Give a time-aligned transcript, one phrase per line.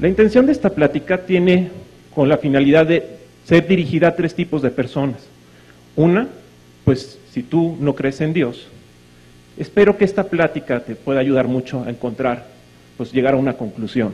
[0.00, 1.68] La intención de esta plática tiene
[2.14, 3.06] con la finalidad de
[3.44, 5.26] ser dirigida a tres tipos de personas.
[5.94, 6.26] Una,
[6.86, 8.66] pues si tú no crees en Dios,
[9.58, 12.46] espero que esta plática te pueda ayudar mucho a encontrar,
[12.96, 14.12] pues llegar a una conclusión.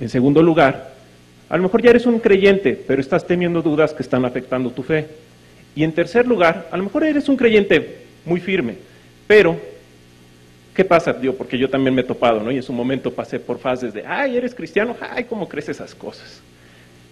[0.00, 0.94] En segundo lugar,
[1.50, 4.82] a lo mejor ya eres un creyente, pero estás teniendo dudas que están afectando tu
[4.82, 5.08] fe.
[5.74, 8.76] Y en tercer lugar, a lo mejor eres un creyente muy firme,
[9.26, 9.60] pero
[10.78, 11.12] ¿qué pasa?
[11.12, 12.52] Digo, porque yo también me he topado, ¿no?
[12.52, 15.92] Y en su momento pasé por fases de, ay, eres cristiano, ay, ¿cómo crees esas
[15.92, 16.40] cosas?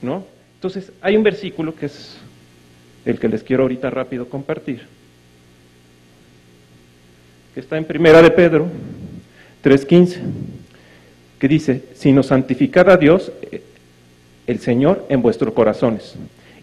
[0.01, 0.25] ¿No?
[0.55, 2.17] Entonces, hay un versículo que es
[3.05, 4.83] el que les quiero ahorita rápido compartir,
[7.55, 8.69] que está en Primera de Pedro
[9.65, 10.19] 3.15,
[11.41, 13.65] que dice, sino santificad a Dios eh,
[14.47, 16.15] el Señor en vuestros corazones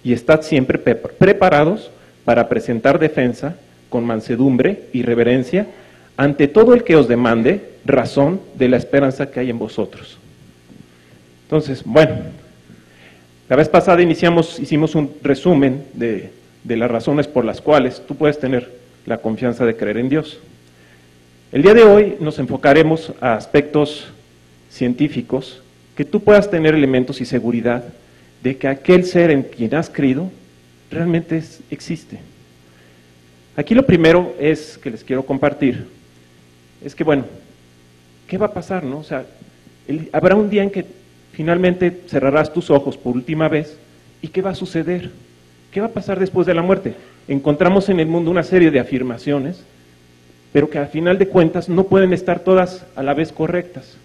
[0.06, 1.92] y estad siempre preparados
[2.24, 3.58] para presentar defensa
[3.90, 5.68] con mansedumbre y reverencia
[6.18, 10.18] ante todo el que os demande razón de la esperanza que hay en vosotros.
[11.46, 12.16] Entonces, bueno,
[13.50, 16.32] la vez pasada iniciamos, hicimos un resumen de,
[16.64, 18.72] de las razones por las cuales tú puedes tener
[19.06, 20.40] la confianza de creer en Dios.
[21.52, 24.08] El día de hoy nos enfocaremos a aspectos
[24.70, 25.62] científicos
[25.96, 27.84] que tú puedas tener elementos y seguridad
[28.42, 30.32] de que aquel ser en quien has creído
[30.90, 32.20] realmente existe.
[33.56, 35.88] Aquí lo primero es que les quiero compartir,
[36.84, 37.26] es que bueno,
[38.28, 39.00] ¿qué va a pasar, no?
[39.00, 39.26] O sea,
[40.12, 40.86] habrá un día en que
[41.32, 43.78] finalmente cerrarás tus ojos por última vez
[44.22, 45.12] y ¿qué va a suceder?
[45.72, 46.96] ¿Qué va a pasar después de la muerte?
[47.28, 49.64] Encontramos en el mundo una serie de afirmaciones,
[50.52, 53.98] pero que al final de cuentas no pueden estar todas a la vez correctas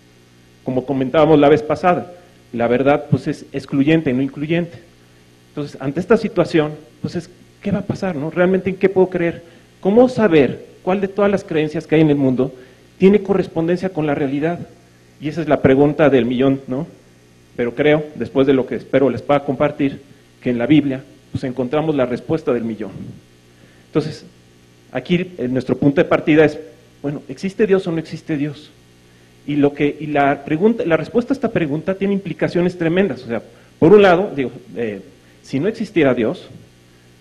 [0.68, 2.12] como comentábamos la vez pasada,
[2.52, 4.78] la verdad pues es excluyente, no incluyente.
[5.48, 7.30] Entonces, ante esta situación, pues es,
[7.62, 8.14] ¿qué va a pasar?
[8.14, 8.30] No?
[8.30, 9.42] ¿Realmente en qué puedo creer?
[9.80, 12.52] ¿Cómo saber cuál de todas las creencias que hay en el mundo
[12.98, 14.60] tiene correspondencia con la realidad?
[15.20, 16.86] Y esa es la pregunta del millón, ¿no?
[17.56, 20.00] Pero creo, después de lo que espero les pueda compartir,
[20.40, 22.92] que en la Biblia pues encontramos la respuesta del millón.
[23.86, 24.24] Entonces,
[24.92, 26.58] aquí nuestro punto de partida es,
[27.02, 28.70] bueno, ¿existe Dios o no existe Dios?
[29.46, 33.22] Y, lo que, y la, pregunta, la respuesta a esta pregunta tiene implicaciones tremendas.
[33.24, 33.42] O sea,
[33.78, 35.00] por un lado, digo, eh,
[35.42, 36.48] si no existiera Dios,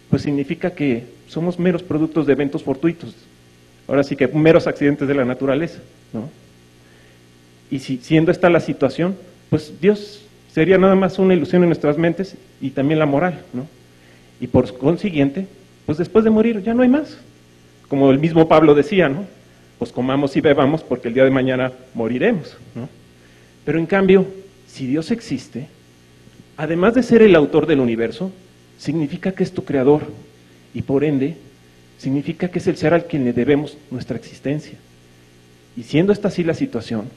[0.10, 3.16] pues significa que somos meros productos de eventos fortuitos.
[3.88, 5.80] Ahora sí que meros accidentes de la naturaleza.
[6.14, 6.30] ¿no?
[7.72, 9.16] Y si, siendo esta la situación,
[9.50, 13.42] pues Dios sería nada más una ilusión en nuestras mentes y también la moral.
[13.54, 13.68] ¿no?
[14.42, 15.48] Y por consiguiente,
[15.86, 17.18] pues después de morir ya no hay más.
[17.88, 19.26] Como el mismo Pablo decía, ¿no?
[19.80, 22.58] pues comamos y bebamos porque el día de mañana moriremos.
[22.76, 22.90] ¿no?
[23.64, 24.26] Pero en cambio,
[24.68, 25.68] si Dios existe,
[26.58, 28.32] además de ser el autor del universo,
[28.78, 30.04] significa que es tu creador
[30.74, 31.38] y por ende
[31.98, 34.78] significa que es el ser al quien le debemos nuestra existencia.
[35.76, 37.10] Y siendo esta así la situación,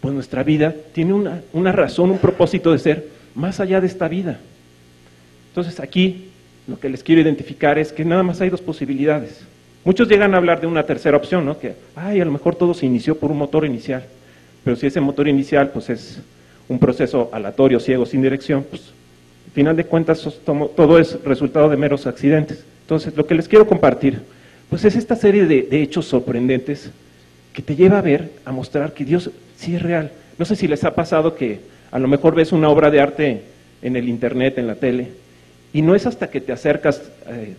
[0.00, 4.08] pues nuestra vida tiene una, una razón, un propósito de ser más allá de esta
[4.08, 4.40] vida.
[5.50, 6.28] Entonces aquí
[6.66, 9.40] lo que les quiero identificar es que nada más hay dos posibilidades.
[9.84, 11.58] Muchos llegan a hablar de una tercera opción, ¿no?
[11.58, 14.04] Que, ay, a lo mejor todo se inició por un motor inicial.
[14.64, 16.20] Pero si ese motor inicial, pues es
[16.68, 18.92] un proceso aleatorio, ciego, sin dirección, pues
[19.58, 22.62] final de cuentas todo es resultado de meros accidentes.
[22.82, 24.20] Entonces, lo que les quiero compartir,
[24.70, 26.92] pues es esta serie de, de hechos sorprendentes
[27.52, 30.12] que te lleva a ver, a mostrar que Dios sí es real.
[30.38, 31.58] No sé si les ha pasado que
[31.90, 33.42] a lo mejor ves una obra de arte
[33.82, 35.08] en el internet, en la tele,
[35.72, 37.56] y no es hasta que te acercas eh,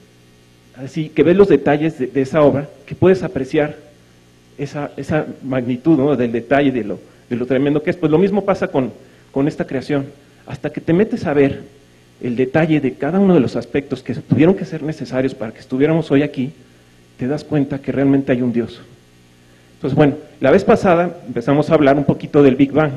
[0.77, 3.75] así que ves los detalles de, esa obra, que puedes apreciar
[4.57, 6.15] esa, esa magnitud ¿no?
[6.15, 6.97] del detalle, de lo,
[7.29, 7.97] de lo tremendo que es.
[7.97, 8.93] Pues lo mismo pasa con,
[9.33, 10.05] con esta creación.
[10.47, 11.77] Hasta que te metes a ver
[12.21, 15.59] el detalle de cada uno de los aspectos que tuvieron que ser necesarios para que
[15.59, 16.51] estuviéramos hoy aquí,
[17.17, 18.81] te das cuenta que realmente hay un Dios.
[19.75, 22.91] Entonces, bueno, la vez pasada empezamos a hablar un poquito del Big Bang.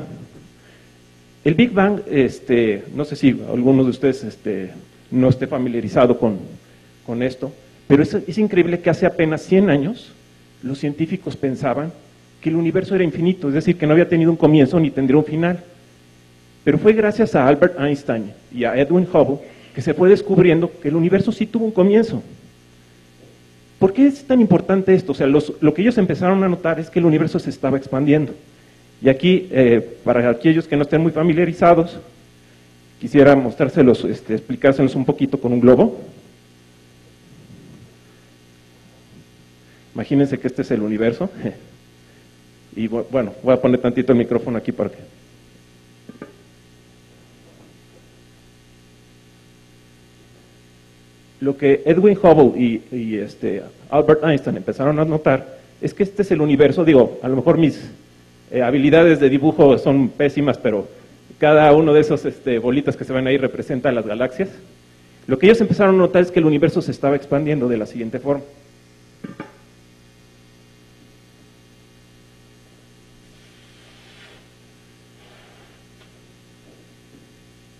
[1.45, 4.71] El Big Bang, este, no sé si alguno de ustedes este,
[5.11, 6.37] no esté familiarizado con,
[7.05, 7.51] con esto,
[7.87, 10.11] pero es, increíble que hace apenas 100 años
[10.61, 11.91] los científicos pensaban
[12.41, 15.17] que el universo era infinito, es decir, que no había tenido un comienzo ni tendría
[15.17, 15.59] un final.
[16.63, 19.39] Pero fue gracias a Albert Einstein y a Edwin Hubble
[19.75, 22.21] que se fue descubriendo que el universo sí tuvo un comienzo.
[23.79, 25.11] ¿Por qué es tan importante esto?
[25.11, 28.33] O sea, lo que ellos empezaron a notar es que el universo se estaba expandiendo.
[29.01, 31.97] Y aquí, eh, para aquellos que no estén muy familiarizados,
[33.01, 35.99] quisiera mostrárselos, este, explicárselos un poquito con un globo.
[39.93, 41.29] Imagínense que este es el universo.
[42.75, 44.97] Y bueno, voy a poner tantito el micrófono aquí para que...
[51.43, 52.57] Lo que Edwin Hubble
[52.89, 57.27] y, este, Albert Einstein empezaron a notar es que este es el universo, digo, a
[57.27, 57.91] lo mejor mis
[58.49, 60.87] eh, habilidades de dibujo son pésimas, pero
[61.39, 64.47] cada uno de esos este, bolitas que se ven ahí representa las galaxias.
[65.27, 67.87] Lo que ellos empezaron a notar es que el universo se estaba expandiendo de la
[67.87, 68.45] siguiente forma.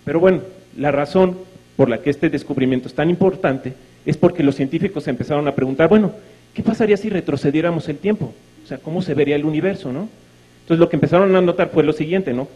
[0.04, 0.42] Pero bueno,
[0.76, 1.38] la razón
[1.76, 3.74] por la que este descubrimiento es tan importante
[4.06, 6.14] es porque los científicos empezaron a preguntar, bueno,
[6.54, 8.34] ¿qué pasaría si retrocediéramos el tiempo?
[8.64, 10.10] O sea, ¿cómo se vería el universo, no?
[10.62, 12.48] Entonces lo que empezaron a notar fue lo siguiente, ¿no?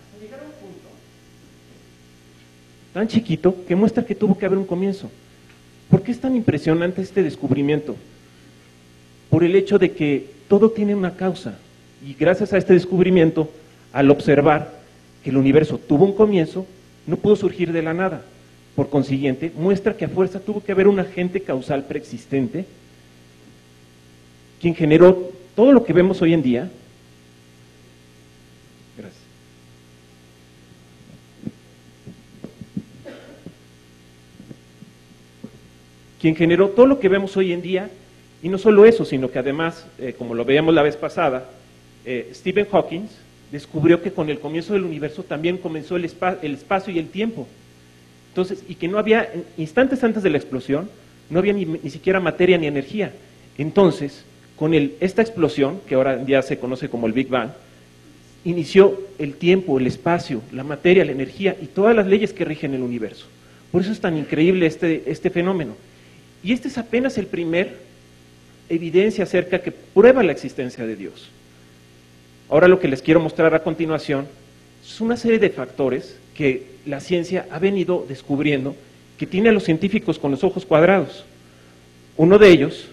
[0.00, 0.88] Hasta llegar a un punto
[2.94, 5.10] tan chiquito que muestra que tuvo que haber un comienzo.
[5.90, 7.96] ¿Por qué es tan impresionante este descubrimiento?
[9.28, 11.58] Por el hecho de que todo tiene una causa.
[12.06, 13.50] Y gracias a este descubrimiento,
[13.92, 14.80] al observar
[15.24, 16.66] que el universo tuvo un comienzo,
[17.06, 18.22] no pudo surgir de la nada.
[18.76, 22.64] Por consiguiente, muestra que a fuerza tuvo que haber un agente causal preexistente,
[24.60, 26.70] quien generó todo lo que vemos hoy en día,
[36.24, 37.90] quien generó todo lo que vemos hoy en día,
[38.42, 41.50] y no solo eso, sino que además, eh, como lo veíamos la vez pasada,
[42.06, 43.02] eh, Stephen Hawking
[43.52, 47.46] descubrió que con el comienzo del universo también comenzó el, espacio y el tiempo.
[48.30, 50.88] Entonces, y que no había, instantes antes de la explosión,
[51.28, 53.12] no había ni, siquiera materia ni energía.
[53.58, 54.24] Entonces,
[54.56, 57.50] con esta explosión, que ahora ya se conoce como el Big Bang,
[58.46, 62.72] inició el tiempo, el espacio, la materia, la energía y todas las leyes que rigen
[62.72, 63.26] el universo.
[63.70, 65.74] Por eso es tan increíble este, este fenómeno.
[66.44, 67.78] Y este es apenas el primer
[68.68, 71.30] evidencia acerca que prueba la existencia de Dios.
[72.50, 74.26] Ahora lo que les quiero mostrar a continuación
[74.84, 78.76] es una serie de factores que la ciencia ha venido descubriendo
[79.18, 81.24] que tiene a los científicos con los ojos cuadrados.
[82.18, 82.88] Uno de ellos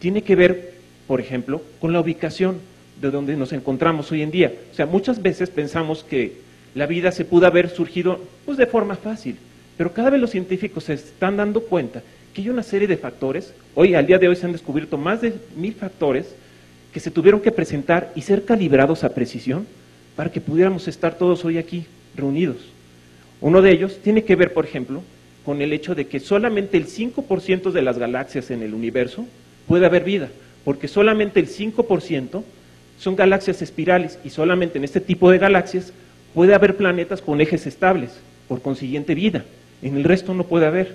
[0.00, 0.74] tiene que ver,
[1.06, 2.58] por ejemplo, con la ubicación
[3.00, 4.52] de donde nos encontramos hoy en día.
[4.72, 6.32] O sea, muchas veces pensamos que
[6.74, 9.36] la vida se pudo haber surgido pues, de forma fácil,
[9.76, 12.02] pero cada vez los científicos se están dando cuenta
[12.32, 15.20] que hay una serie de factores, hoy al día de hoy se han descubierto más
[15.20, 16.34] de mil factores
[16.92, 19.66] que se tuvieron que presentar y ser calibrados a precisión
[20.16, 21.86] para que pudiéramos estar todos hoy aquí
[22.16, 22.56] reunidos.
[23.40, 25.02] Uno de ellos tiene que ver, por ejemplo,
[25.44, 29.26] con el hecho de que solamente el 5% de las galaxias en el universo
[29.66, 30.28] puede haber vida,
[30.64, 32.42] porque solamente el 5%
[32.98, 35.92] son galaxias espirales y solamente en este tipo de galaxias
[36.34, 38.10] puede haber planetas con ejes estables,
[38.48, 39.44] por consiguiente vida.
[39.82, 40.94] En el resto no puede haber.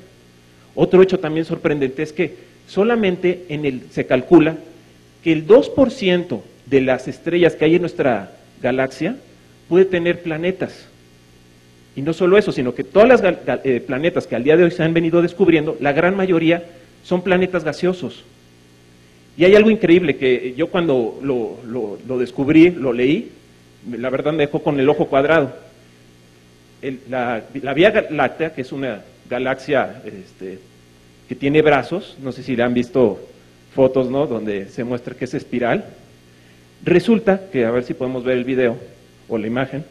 [0.79, 2.35] Otro hecho también sorprendente es que
[2.67, 4.57] solamente en el, se calcula
[5.23, 9.17] que el 2% de las estrellas que hay en nuestra galaxia
[9.67, 10.85] puede tener planetas.
[11.95, 13.23] Y no solo eso, sino que todas las
[13.63, 16.63] eh, planetas que al día de hoy se han venido descubriendo, la gran mayoría
[17.03, 18.23] son planetas gaseosos.
[19.35, 23.31] Y hay algo increíble que yo cuando lo, descubrí, lo leí,
[23.97, 25.55] la verdad me dejó con el ojo cuadrado.
[27.09, 30.59] la, la Vía Láctea, que es una galaxia este,
[31.27, 33.19] que tiene brazos, no sé si le han visto
[33.73, 34.27] fotos, ¿no?
[34.27, 35.85] Donde se muestra que es espiral.
[36.83, 38.77] Resulta que, a ver si podemos ver el video
[39.27, 39.83] o la imagen,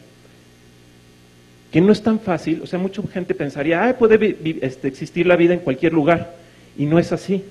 [1.71, 5.35] que no es tan fácil, o sea, mucha gente pensaría, ah, puede este, existir la
[5.35, 6.35] vida en cualquier lugar,
[6.77, 7.43] y no es así.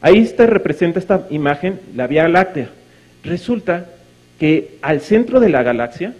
[0.00, 2.70] Ahí está, representa esta imagen la Vía Láctea.
[3.24, 3.86] Resulta
[4.38, 6.14] que al centro de la galaxia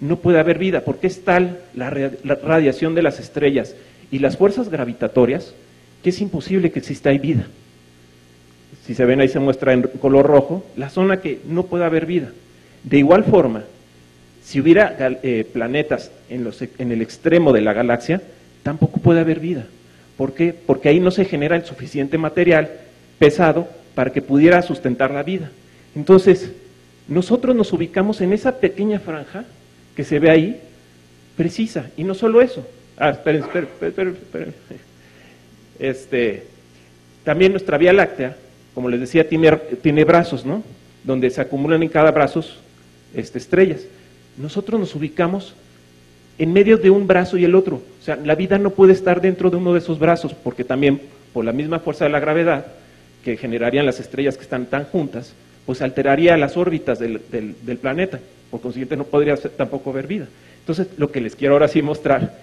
[0.00, 3.74] no puede haber vida, porque es tal la radiación de las estrellas
[4.12, 5.54] y las fuerzas gravitatorias
[6.04, 7.46] que es imposible que exista ahí vida.
[8.86, 12.06] Si se ven ahí se muestra en color rojo, la zona que no puede haber
[12.06, 12.30] vida.
[12.84, 13.64] De igual forma,
[14.44, 18.20] si hubiera eh, planetas en, los, en el extremo de la galaxia,
[18.62, 19.66] tampoco puede haber vida.
[20.16, 20.54] ¿Por qué?
[20.54, 22.70] Porque ahí no se genera el suficiente material
[23.18, 25.50] pesado para que pudiera sustentar la vida.
[25.94, 26.50] Entonces,
[27.08, 29.44] nosotros nos ubicamos en esa pequeña franja
[29.96, 30.60] que se ve ahí,
[31.36, 31.90] precisa.
[31.96, 34.54] Y no solo eso, Ah, esperen, esperen, esperen, esperen.
[35.78, 36.44] Este,
[37.24, 38.36] también nuestra Vía Láctea,
[38.74, 40.62] como les decía, tiene, brazos, ¿no?
[41.04, 42.44] Donde se acumulan en cada brazo
[43.14, 43.80] este, estrellas.
[44.36, 45.54] Nosotros nos ubicamos
[46.38, 47.76] en medio de un brazo y el otro.
[47.76, 51.00] O sea, la vida no puede estar dentro de uno de esos brazos, porque también
[51.32, 52.66] por la misma fuerza de la gravedad
[53.24, 55.34] que generarían las estrellas que están tan juntas,
[55.66, 58.20] pues alteraría las órbitas del, del planeta.
[58.50, 60.26] Por consiguiente, no podría tampoco haber vida.
[60.60, 62.36] Entonces, lo que les quiero ahora sí mostrar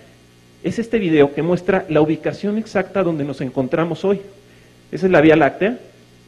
[0.64, 4.22] es este video que muestra la ubicación exacta donde nos encontramos hoy.
[4.92, 5.80] Esa es la Vía Láctea.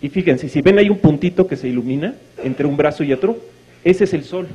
[0.01, 3.38] Y fíjense, si ven hay un puntito que se ilumina entre un brazo y otro,
[3.83, 4.47] ese es el Sol.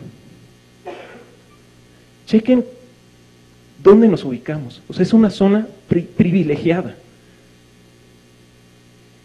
[2.26, 2.64] Chequen
[3.82, 4.82] ¿dónde nos ubicamos?
[4.88, 5.68] O sea, es una zona
[6.16, 6.96] privilegiada.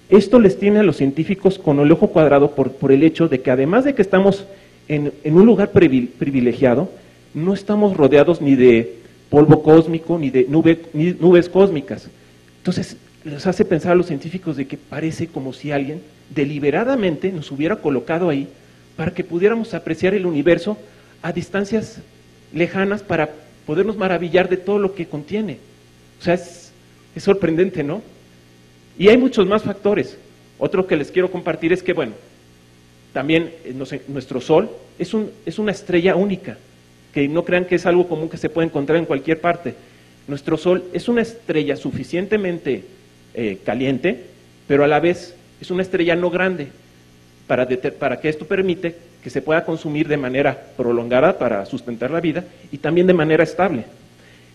[0.09, 3.41] Esto les tiene a los científicos con el ojo cuadrado por, por el hecho de
[3.41, 4.45] que además de que estamos
[4.87, 6.91] en, un lugar privilegiado,
[7.33, 8.97] no estamos rodeados ni de
[9.31, 10.45] polvo cósmico ni de
[10.93, 12.09] ni nubes cósmicas.
[12.57, 17.49] Entonces, les hace pensar a los científicos de que parece como si alguien deliberadamente nos
[17.49, 18.47] hubiera colocado ahí
[18.97, 20.77] para que pudiéramos apreciar el universo
[21.21, 21.99] a distancias
[22.53, 23.29] lejanas para
[23.65, 25.59] podernos maravillar de todo lo que contiene.
[26.19, 26.73] O sea, es,
[27.17, 28.01] sorprendente, ¿no?
[28.99, 30.17] Y hay muchos más factores.
[30.59, 32.13] Otro que les quiero compartir es que, bueno,
[33.13, 33.73] también eh,
[34.09, 34.69] nuestro Sol
[34.99, 36.57] es, un, es una estrella única,
[37.13, 39.75] que no crean que es algo común que se puede encontrar en cualquier parte.
[40.27, 42.83] Nuestro Sol es una estrella suficientemente
[43.33, 44.25] eh, caliente,
[44.67, 46.67] pero a la vez es una estrella no grande,
[47.47, 52.45] para, que esto permite que se pueda consumir de manera prolongada para sustentar la vida
[52.71, 53.83] y también de manera estable.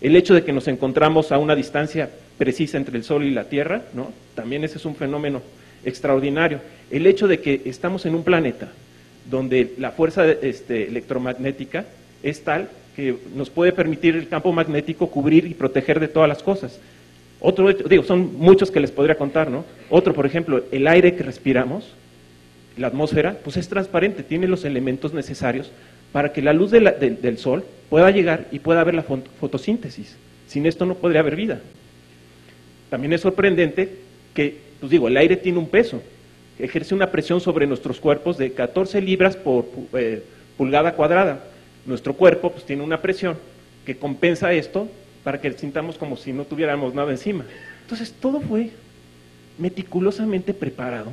[0.01, 2.09] El hecho de que nos encontramos a una distancia
[2.39, 4.13] precisa entre el Sol y la Tierra, ¿no?
[4.35, 5.43] también ese es un fenómeno
[5.85, 6.61] extraordinario.
[6.91, 8.69] El hecho de que estamos en un planeta
[9.31, 11.85] donde la fuerza este, electromagnética
[12.23, 16.43] es tal que nos puede permitir el campo magnético cubrir y proteger de todas las
[16.43, 16.79] cosas.
[17.41, 19.65] Otro, digo, son muchos que les podría contar, ¿no?
[19.91, 21.93] Otro, por ejemplo, el aire que respiramos,
[22.77, 25.71] la atmósfera, pues es transparente, tiene los elementos necesarios
[26.13, 30.17] para que la luz del sol pueda llegar y pueda haber la fotosíntesis.
[30.47, 31.61] Sin esto no podría haber vida.
[32.91, 33.91] También es sorprendente
[34.33, 36.03] que, pues digo, el aire tiene un peso,
[36.59, 40.23] ejerce una presión sobre nuestros cuerpos de 14 libras por eh,
[40.57, 41.41] pulgada cuadrada.
[41.87, 43.37] Nuestro cuerpo pues, tiene una presión
[43.85, 44.89] que compensa esto
[45.23, 47.45] para que sintamos como si no tuviéramos nada encima.
[47.83, 48.71] Entonces todo fue
[49.59, 51.13] meticulosamente preparado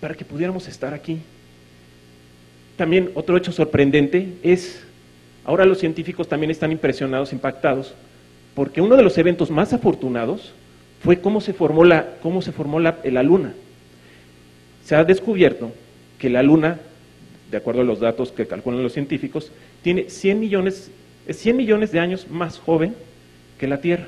[0.00, 1.18] para que pudiéramos estar aquí.
[2.76, 4.82] También otro hecho sorprendente es,
[5.44, 7.94] ahora los científicos también están impresionados, impactados,
[8.54, 10.52] porque uno de los eventos más afortunados
[11.02, 13.54] fue cómo se formó la, cómo se formó la, la luna.
[14.84, 15.72] Se ha descubierto
[16.18, 16.80] que la luna,
[17.50, 19.52] de acuerdo a los datos que calculan los científicos,
[19.84, 20.90] tiene 100 millones,
[21.28, 22.94] es 100 millones de años más joven
[23.60, 24.06] que la Tierra.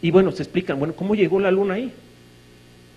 [0.00, 1.92] Y bueno, se explican, bueno, ¿cómo llegó la luna ahí?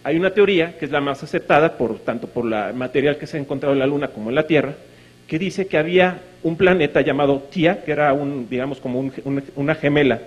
[0.04, 3.38] Hay una teoría, que es la más aceptada, por, tanto por el material que se
[3.38, 4.76] ha encontrado en la Luna como en la Tierra,
[5.28, 9.12] que dice que había un planeta llamado Tía, que era un, digamos, como
[9.56, 10.22] una gemela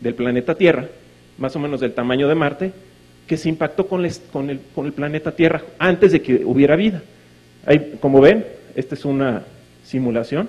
[0.00, 0.86] del planeta Tierra,
[1.36, 2.72] más o menos del tamaño de Marte,
[3.26, 7.02] que se impactó con, con, el, con el, planeta Tierra antes de que hubiera vida.
[7.66, 9.44] Hay, como ven, esta es una
[9.84, 10.48] simulación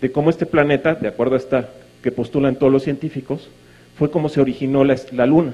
[0.00, 1.70] de cómo este planeta, de acuerdo a esta
[2.02, 3.48] que postulan todos los científicos,
[3.96, 5.52] fue como se originó la, la Luna.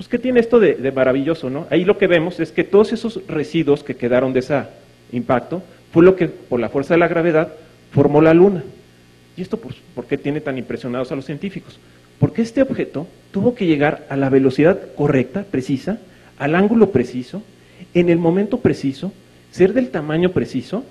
[0.00, 1.66] Pues, ¿qué tiene esto de, maravilloso, no?
[1.68, 4.62] Ahí lo que vemos es que todos esos residuos que quedaron de ese
[5.12, 5.62] impacto
[5.92, 7.52] fue lo que, por la fuerza de la gravedad,
[7.92, 8.64] formó la Luna.
[9.36, 11.78] ¿Y esto pues, por qué tiene tan impresionados a los científicos?
[12.18, 15.98] Porque este objeto tuvo que llegar a la velocidad correcta, precisa,
[16.38, 17.42] al ángulo preciso,
[17.92, 19.12] en el momento preciso,
[19.50, 20.82] ser del tamaño preciso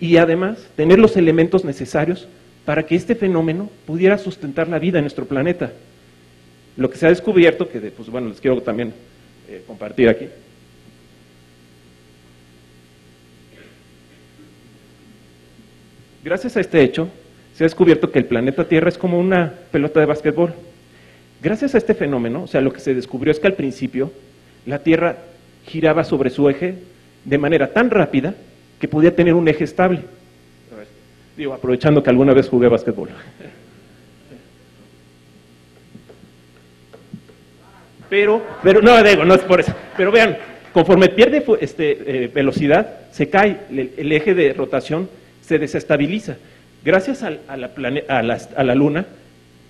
[0.00, 2.26] y además tener los elementos necesarios
[2.64, 5.72] para que este fenómeno pudiera sustentar la vida en nuestro planeta.
[6.76, 8.94] Lo que se ha descubierto, que pues bueno, les quiero también
[9.48, 10.28] eh, compartir aquí.
[16.24, 17.08] Gracias a este hecho,
[17.54, 20.54] se ha descubierto que el planeta Tierra es como una pelota de básquetbol.
[21.42, 24.12] Gracias a este fenómeno, o sea, lo que se descubrió es que al principio
[24.66, 25.16] la Tierra
[25.66, 26.76] giraba sobre su eje
[27.24, 28.34] de manera tan rápida
[28.80, 30.00] que podía tener un eje estable.
[31.36, 33.10] Digo, aprovechando que alguna vez jugué básquetbol.
[38.08, 39.72] Pero, pero no, digo, no es por eso.
[39.96, 40.36] Pero vean,
[40.72, 45.08] conforme pierde este, eh, velocidad, se cae, el, eje de rotación
[45.42, 46.36] se desestabiliza.
[46.84, 47.70] Gracias a, la
[48.08, 49.06] a, la, Luna,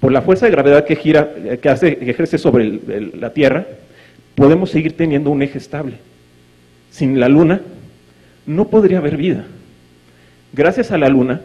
[0.00, 2.81] por la fuerza de gravedad que gira, eh, que, hace, que ejerce sobre
[3.14, 3.67] la Tierra,
[4.35, 5.97] podemos seguir teniendo un eje estable.
[6.90, 7.61] Sin la Luna,
[8.47, 9.45] no podría haber vida.
[10.53, 11.41] Gracias a la Luna,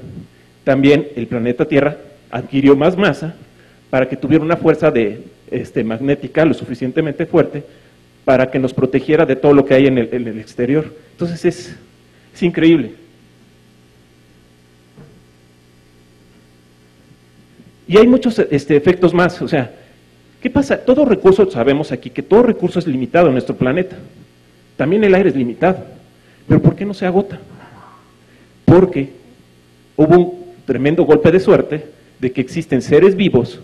[0.64, 1.98] también el planeta Tierra
[2.32, 3.36] adquirió más masa
[3.90, 7.64] para que tuviera una fuerza de este, magnética lo suficientemente fuerte
[8.26, 10.92] para que nos protegiera de todo lo que hay en el, exterior.
[11.12, 11.76] Entonces es,
[12.34, 12.94] es increíble.
[17.88, 19.40] Y hay muchos este, efectos más.
[19.42, 19.72] O sea,
[20.42, 20.78] ¿qué pasa?
[20.78, 23.96] Todo recurso, sabemos aquí que todo recurso es limitado en nuestro planeta.
[24.76, 25.95] También el aire es limitado.
[26.48, 27.40] Pero ¿por qué no se agota?
[28.66, 29.10] Porque
[29.96, 31.86] hubo un tremendo golpe de suerte
[32.20, 33.60] de que existen seres vivos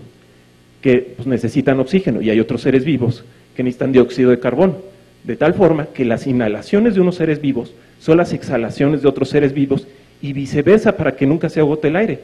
[0.82, 3.24] que pues, necesitan oxígeno y hay otros seres vivos
[3.56, 4.78] que necesitan dióxido de carbono.
[5.24, 9.30] De tal forma que las inhalaciones de unos seres vivos son las exhalaciones de otros
[9.30, 9.88] seres vivos
[10.22, 12.20] y viceversa para que nunca se agote el aire.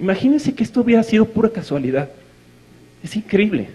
[0.00, 2.08] Imagínense que esto hubiera sido pura casualidad.
[3.02, 3.68] Es increíble.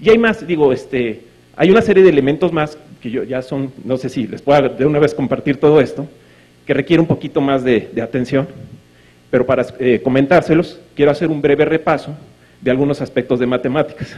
[0.00, 1.20] Y hay más, digo, este,
[1.56, 4.68] hay una serie de elementos más que yo ya son, no sé si les puedo
[4.68, 6.06] de una vez compartir todo esto,
[6.64, 8.46] que requiere un poquito más de, atención,
[9.30, 12.14] pero para eh, comentárselos quiero hacer un breve repaso
[12.60, 14.14] de algunos aspectos de matemáticas.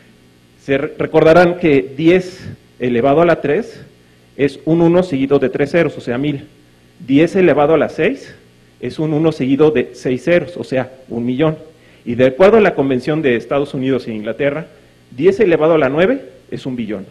[0.64, 2.48] Se recordarán que 10
[2.78, 3.82] elevado a la 3
[4.36, 6.46] es un 1 seguido de 3 ceros, o sea, 1000.
[7.06, 8.34] 10 elevado a la 6
[8.80, 11.58] es un 1 seguido de 6 ceros, o sea, un millón.
[12.04, 14.66] Y de acuerdo a la convención de Estados Unidos e Inglaterra,
[15.16, 16.20] 10 elevado a la 9
[16.50, 17.06] es un billón.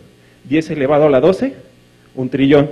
[0.46, 1.54] 10 elevado a la 12,
[2.16, 2.70] un trillón.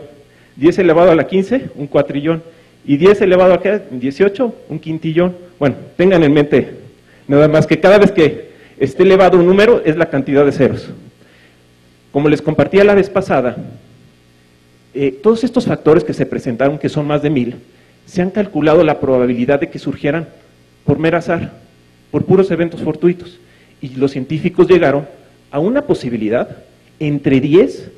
[0.56, 2.44] 10 elevado a la 15, un cuatrillón.
[2.86, 5.36] Y 10 elevado a 18, un quintillón.
[5.60, 6.70] Bueno, tengan en mente
[7.28, 8.50] nada más que cada vez que
[8.80, 10.90] esté elevado un número es la cantidad de ceros.
[12.12, 13.56] Como les compartía la vez pasada,
[14.96, 17.56] eh, todos estos factores que se presentaron, que son más de mil,
[18.08, 20.28] se han calculado la probabilidad de que surgieran
[20.86, 21.54] por mero azar,
[22.10, 23.40] por puros eventos fortuitos.
[23.80, 25.08] Y los científicos llegaron
[25.52, 26.64] a una posibilidad
[27.00, 27.92] entre 10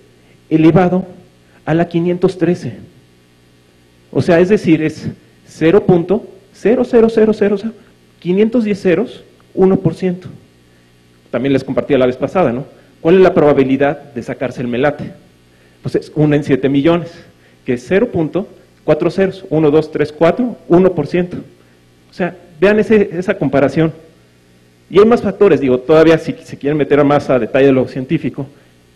[0.49, 1.05] elevado
[1.65, 2.73] a la 513.
[4.11, 5.07] O sea, es decir, es
[5.49, 7.71] 0.00000,
[8.19, 9.23] 510 ceros,
[9.55, 10.17] 1%.
[11.31, 12.65] También les compartí la vez pasada, ¿no?
[12.99, 15.13] ¿Cuál es la probabilidad de sacarse el melate?
[15.81, 17.11] Pues es 1 en 7 millones,
[17.65, 21.29] que es 0.4 ceros, 1, 2, 3, 4, 1%.
[22.09, 23.93] O sea, vean esa comparación.
[24.89, 27.87] Y hay más factores, digo, todavía si se quieren meter más a detalle de lo
[27.87, 28.45] científico,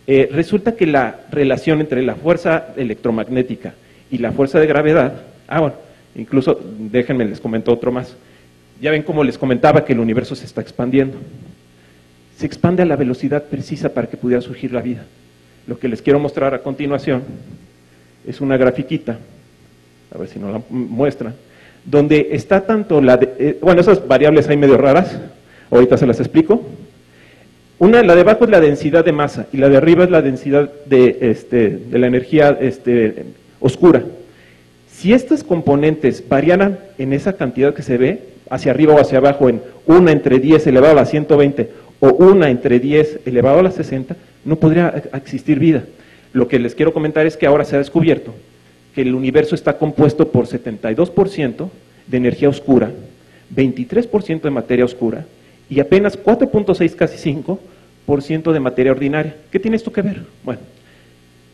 [0.06, 3.74] eh, resulta que la relación entre la fuerza electromagnética
[4.10, 5.76] y la fuerza de gravedad, ah, bueno,
[6.14, 8.16] incluso déjenme les comento otro más.
[8.80, 11.16] Ya ven como les comentaba que el universo se está expandiendo.
[12.38, 15.04] Se expande a la velocidad precisa para que pudiera surgir la vida.
[15.66, 17.22] Lo que les quiero mostrar a continuación
[18.26, 19.18] es una grafiquita,
[20.14, 21.32] a ver si nos la muestra,
[21.84, 23.18] donde está tanto la...
[23.38, 25.16] Eh, bueno, esas variables hay medio raras,
[25.70, 26.62] ahorita se las explico.
[27.78, 30.22] Una, la de abajo es la densidad de masa y la de arriba es la
[30.22, 33.26] densidad de, este, de la energía este,
[33.60, 34.02] oscura.
[34.90, 39.50] Si estas componentes variaran en esa cantidad que se ve, hacia arriba o hacia abajo,
[39.50, 41.68] en una entre 10 elevado a la 120
[42.00, 45.84] o una entre 10 elevado a la 60, no podría existir vida.
[46.32, 48.32] Lo que les quiero comentar es que ahora se ha descubierto
[48.94, 51.68] que el universo está compuesto por 72%
[52.06, 52.90] de energía oscura,
[53.54, 55.26] 23% de materia oscura
[55.68, 57.34] y apenas 4.6, casi
[58.06, 59.36] 5% de materia ordinaria.
[59.50, 60.22] ¿Qué tiene esto que ver?
[60.44, 60.60] Bueno,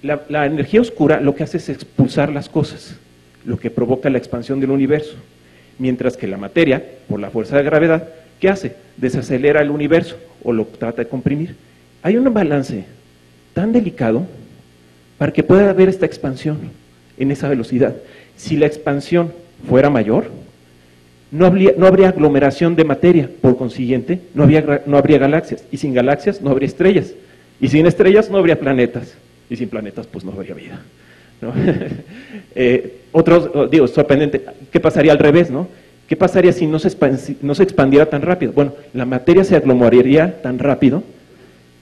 [0.02, 2.96] la, la energía oscura lo que hace es expulsar las cosas,
[3.44, 5.14] lo que provoca la expansión del universo,
[5.78, 8.08] mientras que la materia, por la fuerza de gravedad,
[8.40, 8.76] ¿qué hace?
[8.96, 11.56] Desacelera el universo o lo trata de comprimir.
[12.02, 12.84] Hay un balance
[13.54, 14.26] tan delicado
[15.18, 16.58] para que pueda haber esta expansión
[17.16, 17.94] en esa velocidad.
[18.36, 19.32] Si la expansión
[19.68, 20.30] fuera mayor,
[21.32, 24.46] no habría, no habría aglomeración de materia, por consiguiente, no,
[24.86, 27.14] no habría galaxias, y sin galaxias no habría estrellas,
[27.58, 29.14] y sin estrellas no habría planetas,
[29.48, 30.80] y sin planetas pues no habría vida.
[32.54, 35.68] Eh, otros, oh, digo, sorprendente, ¿qué pasaría al revés, no?
[36.06, 36.94] ¿Qué pasaría si no se,
[37.40, 38.52] no se expandiera tan rápido?
[38.52, 41.02] Bueno, la materia se aglomeraría tan rápido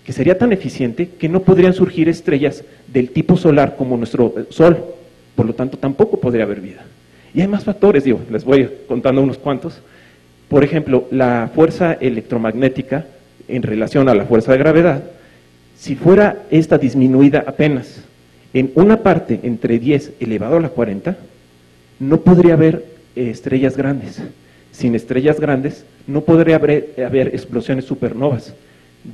[0.07, 4.45] que sería tan eficiente que no podrían surgir estrellas del tipo solar como nuestro eh,
[4.51, 4.79] Sol.
[5.35, 6.85] Por lo tanto, tampoco podría haber vida.
[7.35, 9.81] Y hay más factores, digo, les voy contando unos cuantos.
[10.49, 13.07] Por ejemplo, la fuerza electromagnética
[13.49, 15.03] en relación a la fuerza de gravedad,
[15.77, 18.03] si fuera esta disminuida apenas
[18.53, 21.17] en una parte entre 10 elevado a la 40,
[22.01, 24.21] no podría haber estrellas grandes.
[24.73, 28.55] Sin estrellas grandes no podría haber, haber explosiones supernovas.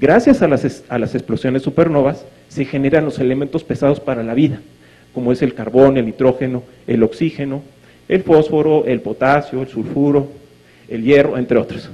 [0.01, 4.61] Gracias a las, a las explosiones supernovas se generan los elementos pesados para la vida,
[5.15, 7.63] como es el carbón, el nitrógeno, el oxígeno,
[8.09, 10.31] el fósforo, el potasio, el sulfuro,
[10.89, 11.89] el hierro, entre otros.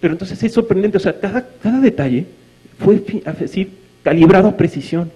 [0.00, 2.26] Pero entonces es sorprendente, o sea, cada, cada detalle
[2.78, 3.70] fue así,
[4.02, 5.10] calibrado a precisión.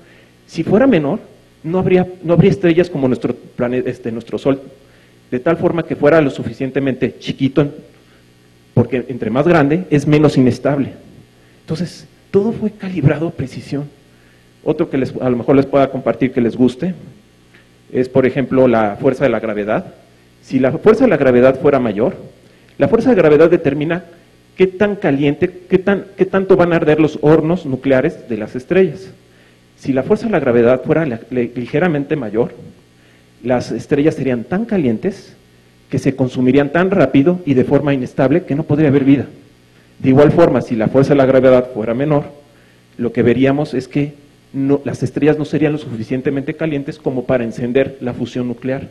[0.47, 1.19] Si fuera menor,
[1.63, 4.61] no habría, no habría estrellas como nuestro, planeta, este, nuestro Sol,
[5.31, 7.69] de tal forma que fuera lo suficientemente chiquito,
[8.73, 10.93] porque entre más grande es menos inestable.
[11.61, 13.85] Entonces, todo fue calibrado a precisión.
[14.65, 16.95] Otro que les, a lo mejor les pueda compartir que les guste
[17.93, 19.95] es, por ejemplo, la fuerza de la gravedad.
[20.43, 22.17] Si la fuerza de la gravedad fuera mayor,
[22.79, 24.05] la fuerza de gravedad determina
[24.57, 28.57] qué tan caliente, qué, tan, qué tanto van a arder los hornos nucleares de las
[28.57, 29.11] estrellas.
[29.77, 32.53] Si la fuerza de la gravedad fuera ligeramente mayor,
[33.43, 35.37] las estrellas serían tan calientes
[35.91, 39.27] que se consumirían tan rápido y de forma inestable que no podría haber vida.
[40.01, 42.25] De igual forma, si la fuerza de la gravedad fuera menor,
[42.97, 44.15] lo que veríamos es que
[44.53, 48.89] las estrellas no serían lo suficientemente calientes como para encender la fusión nuclear.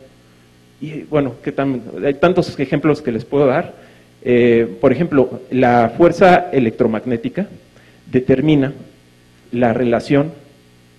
[0.80, 1.34] Y bueno,
[2.04, 3.74] hay tantos ejemplos que les puedo dar.
[4.22, 7.48] Eh, por ejemplo, la fuerza electromagnética
[8.10, 8.72] determina
[9.52, 10.32] la relación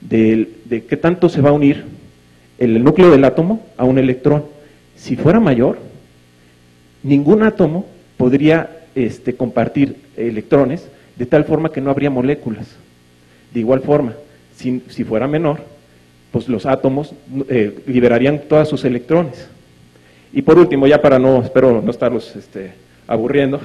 [0.02, 1.86] de, de qué tanto se va a unir
[2.58, 4.45] el núcleo del átomo a un electrón.
[4.95, 5.80] Si fuera mayor,
[7.04, 7.86] ningún átomo
[8.17, 12.67] podría este, compartir electrones de tal forma que no habría moléculas.
[13.54, 14.13] De igual forma,
[14.60, 15.62] si, fuera menor,
[16.32, 17.13] pues los átomos
[17.48, 19.48] eh, liberarían todos sus electrones.
[20.34, 22.74] Y por último, ya para no, espero no estarlos este,
[23.08, 23.60] aburriendo,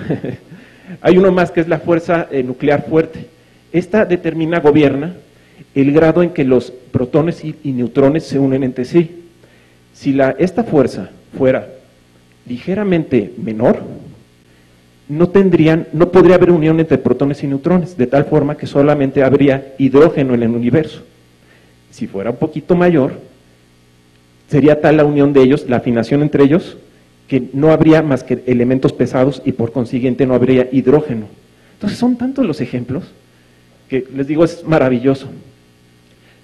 [1.00, 3.26] hay uno más que es la fuerza eh, nuclear fuerte.
[3.72, 5.14] Esta determina, gobierna,
[5.74, 9.24] el grado en que los protones y, neutrones se unen entre sí.
[9.92, 11.68] Si la, esta fuerza fuera
[12.46, 13.82] ligeramente menor,
[15.08, 19.22] no tendrían, no podría haber unión entre protones y neutrones, de tal forma que solamente
[19.22, 21.02] habría hidrógeno en el universo.
[21.90, 23.12] Si fuera un poquito mayor,
[24.48, 26.78] sería tal la unión de ellos, la afinación entre ellos,
[27.28, 31.26] que no habría más que elementos pesados y por consiguiente no habría hidrógeno.
[31.74, 33.04] Entonces son tantos los ejemplos
[33.88, 35.28] que les digo es maravilloso.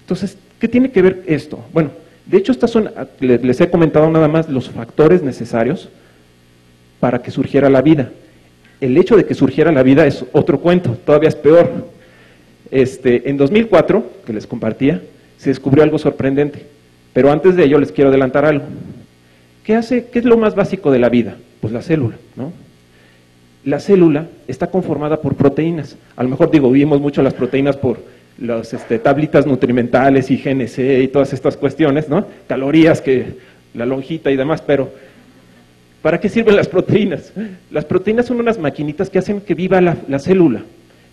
[0.01, 1.59] Entonces, ¿qué tiene que ver esto?
[1.73, 1.91] Bueno,
[2.25, 5.89] de hecho, estas son, les he comentado nada más los factores necesarios
[6.99, 8.11] para que surgiera la vida
[8.81, 11.69] el hecho de que surgiera la vida es otro cuento, todavía es peor.
[12.71, 15.01] Este, en 2004, que les compartía,
[15.37, 16.65] se descubrió algo sorprendente,
[17.13, 18.65] pero antes de ello les quiero adelantar algo.
[19.63, 21.37] ¿Qué, hace, ¿Qué es lo más básico de la vida?
[21.61, 22.51] Pues la célula, ¿no?
[23.63, 25.95] La célula está conformada por proteínas.
[26.15, 27.99] A lo mejor digo, vimos mucho las proteínas por
[28.39, 32.25] las este, tablitas nutrimentales y GNC y todas estas cuestiones, ¿no?
[32.47, 33.35] Calorías, que
[33.75, 34.89] la lonjita y demás, pero
[36.01, 37.31] ¿Para qué sirven las proteínas?
[37.69, 40.63] Las proteínas son unas maquinitas que hacen que viva la, célula.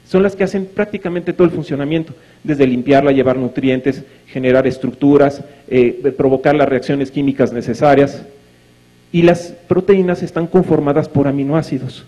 [0.07, 6.15] Son las que hacen prácticamente todo el funcionamiento, desde limpiarla, llevar nutrientes, generar estructuras, eh,
[6.17, 8.23] provocar las reacciones químicas necesarias.
[9.13, 12.07] Y las proteínas están conformadas por aminoácidos,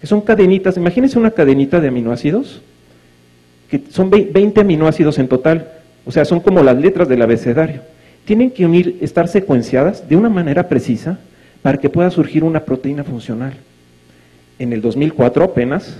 [0.00, 0.76] que son cadenitas.
[0.76, 2.60] Imagínense una cadenita de aminoácidos,
[3.70, 5.72] que son 20 aminoácidos en total,
[6.04, 7.80] o sea, son como las letras del abecedario.
[8.26, 11.18] Tienen que unir, estar secuenciadas de una manera precisa
[11.62, 13.54] para que pueda surgir una proteína funcional.
[14.58, 15.96] En el 2004 apenas,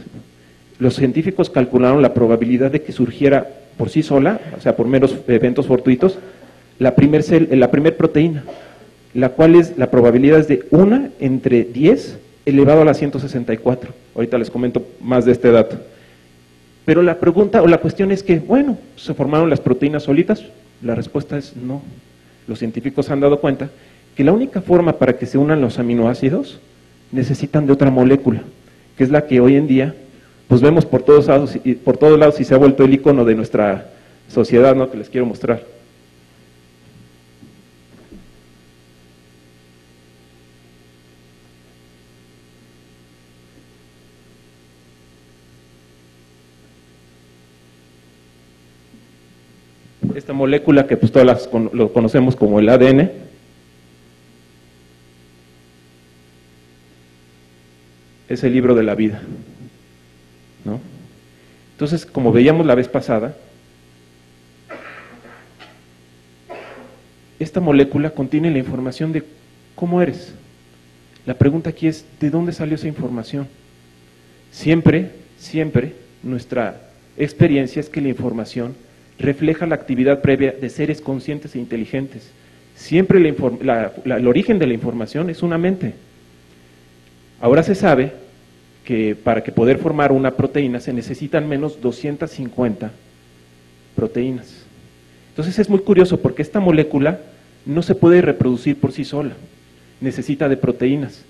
[0.79, 5.17] los científicos calcularon la probabilidad de que surgiera por sí sola, o sea, por meros
[5.29, 6.19] eventos fortuitos,
[6.79, 8.45] la primer, la primer proteína,
[9.15, 13.93] la cual es, la probabilidad es de 1 entre 10 elevado a la 164.
[14.15, 15.77] Ahorita les comento más de este dato.
[16.85, 20.45] Pero la pregunta o la cuestión es que, bueno, ¿se formaron las proteínas solitas?
[20.83, 21.83] La respuesta es no.
[22.47, 23.69] Los científicos han dado cuenta
[24.19, 26.59] que la única forma para que se unan los aminoácidos
[27.13, 28.43] necesitan de otra molécula,
[28.97, 29.95] que es la que hoy en día
[30.49, 33.25] pues vemos por todos lados y por todos lados y se ha vuelto el icono
[33.25, 33.91] de nuestra
[34.27, 34.91] sociedad, ¿no?
[34.91, 35.63] que les quiero mostrar.
[50.17, 53.28] Esta molécula que pues todas lo conocemos como el ADN,
[58.29, 59.23] es el libro de la vida.
[60.65, 60.81] ¿no?
[61.73, 63.37] Entonces, como veíamos la vez pasada,
[67.39, 69.23] esta molécula contiene la información de
[69.75, 70.35] cómo eres.
[71.25, 73.47] La pregunta aquí es, ¿de dónde salió esa información?
[74.51, 76.81] Siempre, siempre, nuestra
[77.17, 78.75] experiencia es que la información
[79.19, 82.31] refleja la actividad previa de seres conscientes e inteligentes.
[82.75, 85.95] Siempre el origen de la información es una mente.
[87.41, 88.13] Ahora se sabe
[88.85, 92.91] que para que poder formar una proteína se necesitan menos 250
[93.95, 94.65] proteínas.
[95.31, 97.21] Entonces es muy curioso porque esta molécula
[97.67, 99.35] no se puede reproducir por sí sola,
[100.01, 101.25] necesita de proteínas.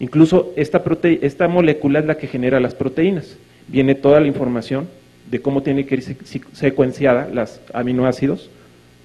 [0.00, 3.36] Incluso esta, molécula es la que genera las proteínas.
[3.68, 4.88] Viene toda la información
[5.30, 6.16] de cómo tiene que ir
[6.54, 8.50] secuenciada las aminoácidos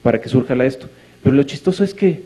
[0.01, 0.89] para que surja esto.
[1.21, 2.23] Pero lo chistoso es que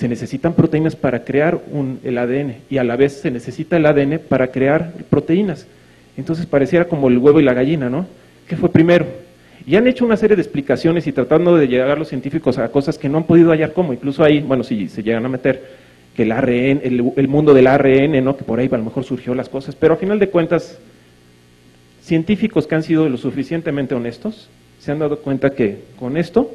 [0.00, 3.84] se necesitan proteínas para crear un, el ADN y a la vez se necesita el
[3.84, 5.66] ADN para crear proteínas.
[6.16, 8.06] Entonces pareciera como el huevo y la gallina, ¿no?
[8.48, 9.04] ¿Qué fue primero?
[9.66, 12.96] Y han hecho una serie de explicaciones y tratando de llegar los científicos a cosas
[12.96, 13.92] que no han podido hallar cómo.
[13.92, 15.62] Incluso ahí, bueno, si se llegan a meter
[16.16, 18.38] que el ARN, el, mundo del ARN, ¿no?
[18.38, 19.74] Que por ahí a lo mejor surgió las cosas.
[19.74, 20.78] Pero a final de cuentas,
[22.00, 26.50] científicos que han sido lo suficientemente honestos se han dado cuenta que con esto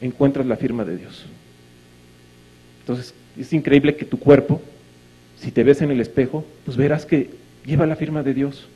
[0.00, 1.26] encuentras la firma de Dios.
[2.80, 4.60] Entonces, es increíble que tu cuerpo,
[5.38, 7.30] si te ves en el espejo, pues verás que
[7.64, 8.66] lleva la firma de Dios.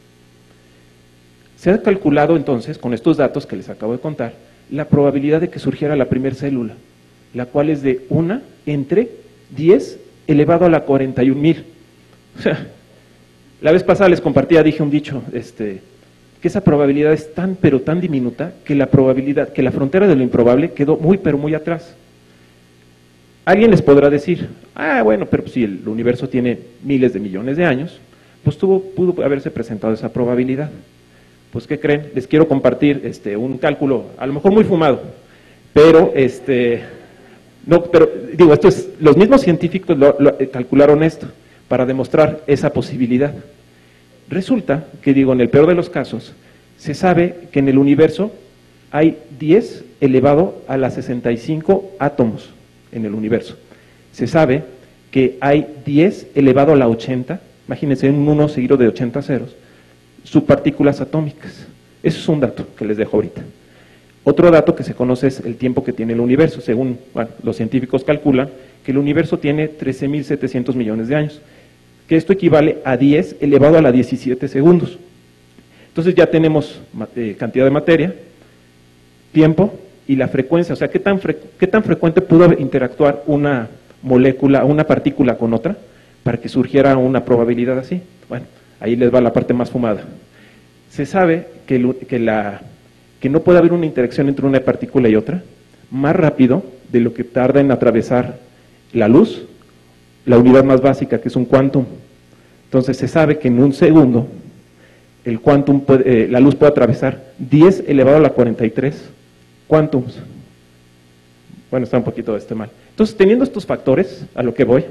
[1.57, 4.35] Se ha calculado entonces, con estos datos que les acabo de contar,
[4.71, 6.75] la probabilidad de que surgiera la primera célula,
[7.33, 9.11] la cual es de 1 entre
[9.57, 11.65] 10 elevado a la 41 mil.
[12.39, 12.67] O sea,
[13.65, 15.81] La vez pasada les compartía, dije un dicho, este,
[16.43, 20.15] que esa probabilidad es tan pero tan diminuta que la probabilidad, que la frontera de
[20.15, 21.95] lo improbable quedó muy pero muy atrás.
[23.45, 27.67] Alguien les podrá decir, ah, bueno, pero si el universo tiene miles de millones de
[27.67, 27.99] años,
[28.43, 30.71] pues tuvo, pudo haberse presentado esa probabilidad.
[31.53, 32.11] Pues, ¿qué creen?
[32.15, 35.03] Les quiero compartir este, un cálculo, a lo mejor muy fumado,
[35.75, 36.83] pero, este,
[37.67, 41.27] no, pero digo, esto es, los mismos científicos lo, eh, calcularon esto
[41.69, 43.35] para demostrar esa posibilidad.
[44.31, 46.33] Resulta que, digo, en el peor de los casos,
[46.79, 48.33] se sabe que en el universo
[48.91, 52.54] hay 10 elevado a las 65 átomos
[52.95, 53.57] en el universo.
[54.13, 54.63] Se sabe
[55.11, 59.55] que hay 10 elevado a la 80, imagínense un 1 seguido de 80 ceros,
[60.25, 61.67] subpartículas atómicas.
[62.03, 63.43] Eso es un dato que les dejo ahorita.
[64.25, 66.61] Otro dato que se conoce es el tiempo que tiene el universo.
[66.61, 66.99] Según
[67.43, 68.49] los científicos calculan
[68.85, 71.41] que el universo tiene 13.700 millones de años,
[72.09, 74.99] que esto equivale a 10 elevado a la 17 segundos.
[75.89, 76.81] Entonces ya tenemos
[77.15, 78.15] eh, cantidad de materia,
[79.33, 81.21] tiempo y la frecuencia, o sea, ¿qué tan,
[81.59, 83.69] qué tan frecuente pudo interactuar una
[84.05, 85.77] molécula, una partícula con otra
[86.23, 88.01] para que surgiera una probabilidad así.
[88.29, 88.47] Bueno,
[88.81, 90.05] ahí les va la parte más fumada.
[90.91, 91.79] Se sabe que,
[92.19, 92.61] la,
[93.21, 95.43] que no puede haber una interacción entre una partícula y otra
[95.91, 98.39] más rápido de lo que tarda en atravesar
[98.93, 99.45] la luz,
[100.25, 101.85] la unidad más básica que es un quantum.
[102.67, 104.29] Entonces se sabe que en un segundo
[105.25, 109.11] el quantum eh, la luz puede atravesar 10 elevado a la 43
[109.67, 110.19] quantums.
[111.71, 112.71] Bueno, está un poquito este mal.
[112.91, 114.85] Entonces, teniendo estos factores, a lo que voy,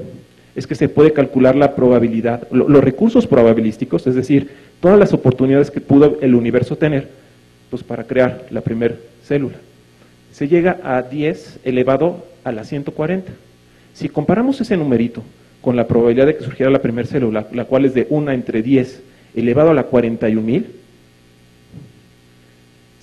[0.54, 5.70] es que se puede calcular la probabilidad, los recursos probabilísticos, es decir, todas las oportunidades
[5.70, 7.08] que pudo el universo tener
[7.70, 9.56] pues, para crear la primera célula.
[10.32, 13.32] Se llega a 10 elevado a la 140.
[13.94, 15.22] Si comparamos ese numerito
[15.60, 18.62] con la probabilidad de que surgiera la primera célula, la cual es de 1 entre
[18.62, 19.02] 10
[19.34, 20.66] elevado a la 41.000,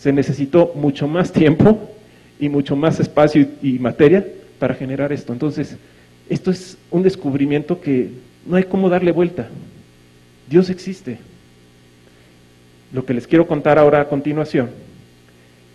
[0.01, 1.77] se necesitó mucho más tiempo
[2.39, 4.25] y mucho más espacio y, materia
[4.57, 5.31] para generar esto.
[5.31, 5.77] Entonces,
[6.27, 8.09] esto es un descubrimiento que
[8.47, 9.47] no hay cómo darle vuelta.
[10.49, 11.19] Dios existe.
[12.91, 14.71] Lo que les quiero contar ahora a continuación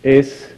[0.03, 0.49] es,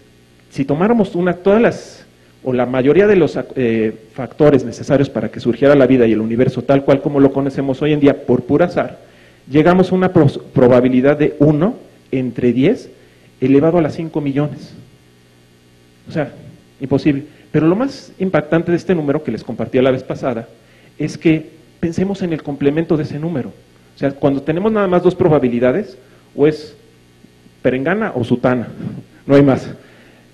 [0.49, 2.05] si tomáramos una, todas las,
[2.43, 6.21] o la mayoría de los eh, factores necesarios para que surgiera la vida y el
[6.21, 8.97] universo tal cual como lo conocemos hoy en día por pura azar,
[9.47, 11.75] llegamos a una probabilidad de 1
[12.11, 12.97] entre 10
[13.41, 14.73] elevado a las 5 millones.
[16.07, 16.31] O sea,
[16.79, 17.25] imposible.
[17.51, 20.47] Pero lo más impactante de este número que les compartí la vez pasada
[20.97, 21.49] es que
[21.79, 23.49] pensemos en el complemento de ese número.
[23.95, 25.97] O sea, cuando tenemos nada más dos probabilidades,
[26.35, 26.75] o es
[27.61, 28.67] perengana o sutana,
[29.25, 29.69] no hay más.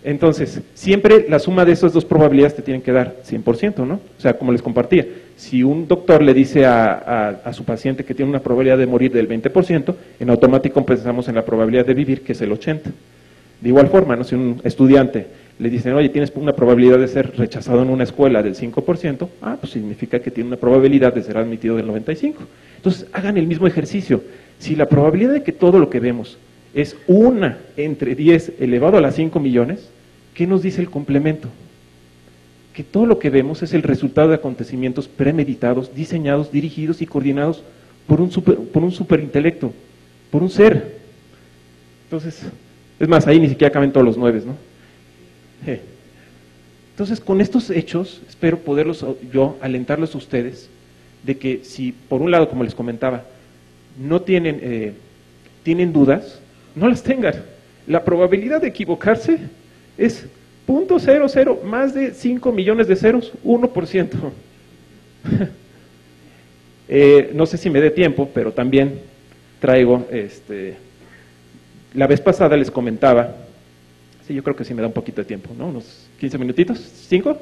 [0.05, 3.95] Entonces, siempre la suma de esas dos probabilidades te tienen que dar 100%, ¿no?
[3.95, 5.03] O sea, como les compartía,
[5.35, 9.11] si un doctor le dice a, a, su paciente que tiene una probabilidad de morir
[9.11, 12.81] del 20%, en automático pensamos en la probabilidad de vivir, que es el 80%.
[13.61, 14.23] De igual forma, ¿no?
[14.23, 15.25] si un estudiante
[15.57, 19.57] le dicen, oye, tienes una probabilidad de ser rechazado en una escuela del 5%, ah,
[19.59, 22.35] pues significa que tiene una probabilidad de ser admitido del 95%.
[22.77, 24.21] Entonces, hagan el mismo ejercicio.
[24.59, 26.37] Si la probabilidad de que todo lo que vemos
[26.75, 29.89] es una entre 10 elevado a las 5 millones,
[30.33, 31.47] ¿qué nos dice el complemento?
[32.73, 37.63] Que todo lo que vemos es el resultado de acontecimientos premeditados, diseñados, dirigidos y coordinados
[38.05, 39.71] por un, super, por un superintelecto,
[40.29, 40.97] por un ser.
[42.03, 42.43] Entonces,
[42.99, 44.55] es más, ahí ni siquiera caben todos los nueve, ¿no?
[46.91, 50.69] Entonces, con estos hechos, espero poderlos yo alentarlos a ustedes
[51.23, 53.23] de que si, por un lado, como les comentaba,
[53.97, 54.93] no tienen, eh,
[55.63, 56.41] tienen dudas,
[56.75, 57.33] no las tengan.
[57.87, 59.39] La probabilidad de equivocarse
[59.97, 60.25] es
[60.67, 64.09] .00, más de 5 millones de ceros, 1%.
[66.89, 68.99] eh, no sé si me dé tiempo, pero también
[69.59, 70.75] traigo, este,
[71.93, 73.45] la vez pasada les comentaba
[74.27, 75.67] Sí, yo creo que sí me da un poquito de tiempo, ¿no?
[75.67, 77.37] Unos 15 minutitos, ¿cinco?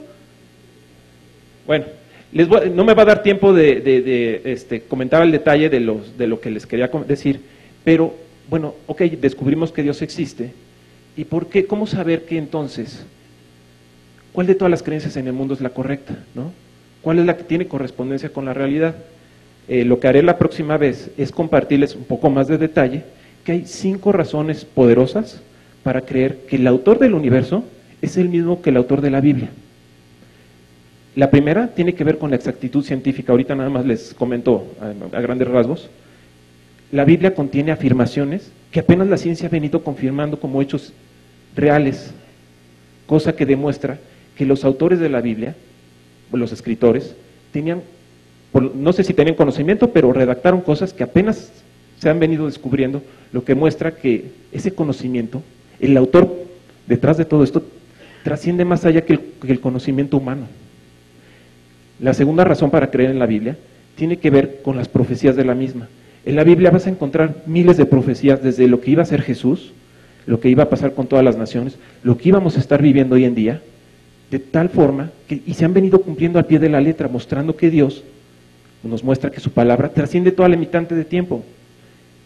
[1.66, 1.86] Bueno,
[2.34, 6.28] les no me va a dar tiempo de, este, comentar el detalle de, los, de
[6.28, 7.40] lo que les quería decir,
[7.86, 8.14] pero
[8.54, 10.52] bueno, ok, descubrimos que Dios existe.
[11.18, 11.66] ¿Y por qué?
[11.66, 13.04] ¿Cómo saber que entonces,
[14.32, 16.20] cuál de todas las creencias en el mundo es la correcta?
[16.36, 16.52] ¿no?
[17.02, 18.94] ¿Cuál es la que tiene correspondencia con la realidad?
[19.68, 23.06] Eh, lo que haré la próxima vez es compartirles un poco más de detalle
[23.44, 25.42] que hay cinco razones poderosas
[25.82, 27.64] para creer que el autor del universo
[28.04, 29.50] es el mismo que el autor de la Biblia.
[31.16, 33.32] La primera tiene que ver con la exactitud científica.
[33.32, 35.90] Ahorita nada más les comento a, grandes rasgos.
[36.94, 40.94] La Biblia contiene afirmaciones que apenas la ciencia ha venido confirmando como hechos
[41.56, 42.14] reales,
[43.08, 43.98] cosa que demuestra
[44.38, 45.56] que los autores de la Biblia,
[46.32, 47.16] los escritores,
[47.52, 47.82] tenían
[48.76, 51.52] no sé si tenían conocimiento, pero redactaron cosas que apenas
[51.98, 53.02] se han venido descubriendo,
[53.32, 55.42] lo que muestra que ese conocimiento,
[55.80, 56.32] el autor
[56.86, 57.64] detrás de todo esto,
[58.24, 60.46] trasciende más allá que el, conocimiento humano.
[62.00, 63.58] La segunda razón para creer en la Biblia
[63.96, 65.88] tiene que ver con las profecías de la misma.
[66.26, 69.22] En la Biblia vas a encontrar miles de profecías desde lo que iba a ser
[69.22, 69.74] Jesús,
[70.26, 73.16] lo que iba a pasar con todas las naciones, lo que íbamos a estar viviendo
[73.16, 73.62] hoy en día,
[74.32, 77.56] de tal forma que, y se han venido cumpliendo al pie de la letra, mostrando
[77.58, 78.04] que Dios
[78.84, 81.44] nos muestra que su palabra trasciende toda limitante de tiempo.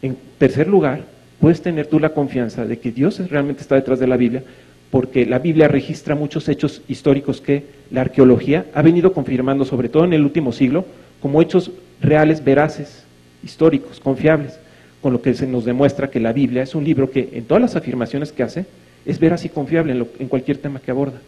[0.01, 1.01] En tercer lugar,
[1.39, 4.43] puedes tener tú la confianza de que Dios realmente está detrás de la Biblia,
[4.91, 10.05] porque la Biblia registra muchos hechos históricos que la arqueología ha venido confirmando, sobre todo
[10.05, 10.85] en el último siglo,
[11.19, 13.03] como hechos reales, veraces,
[13.47, 14.59] históricos, confiables,
[15.01, 17.61] con lo que se nos demuestra que la Biblia es un libro que en todas
[17.61, 18.65] las afirmaciones que hace
[19.05, 21.19] es veraz y confiable en, en cualquier tema que aborda.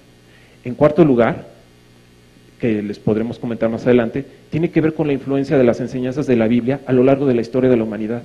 [0.63, 1.47] En cuarto lugar,
[2.59, 6.27] que les podremos comentar más adelante, tiene que ver con la influencia de las enseñanzas
[6.27, 8.23] de la Biblia a lo largo de la historia de la humanidad.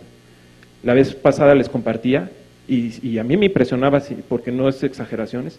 [0.82, 2.30] La vez pasada les compartía,
[2.66, 5.58] y, a mí me impresionaba, porque no es exageraciones,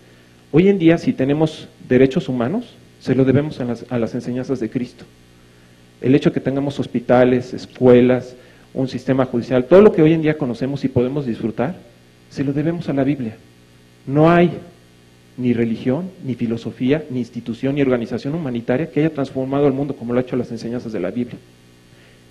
[0.52, 4.60] hoy en día si tenemos derechos humanos, se lo debemos a las, a las enseñanzas
[4.60, 5.06] de Cristo.
[6.02, 8.36] El hecho de que tengamos hospitales, escuelas,
[8.74, 11.76] un sistema judicial, todo lo que hoy en día conocemos y podemos disfrutar,
[12.30, 13.38] se lo debemos a la Biblia.
[14.06, 14.52] No hay
[15.38, 20.14] ni religión, ni filosofía, ni institución, ni organización humanitaria que haya transformado el mundo como
[20.14, 21.38] lo ha hecho las enseñanzas de la Biblia.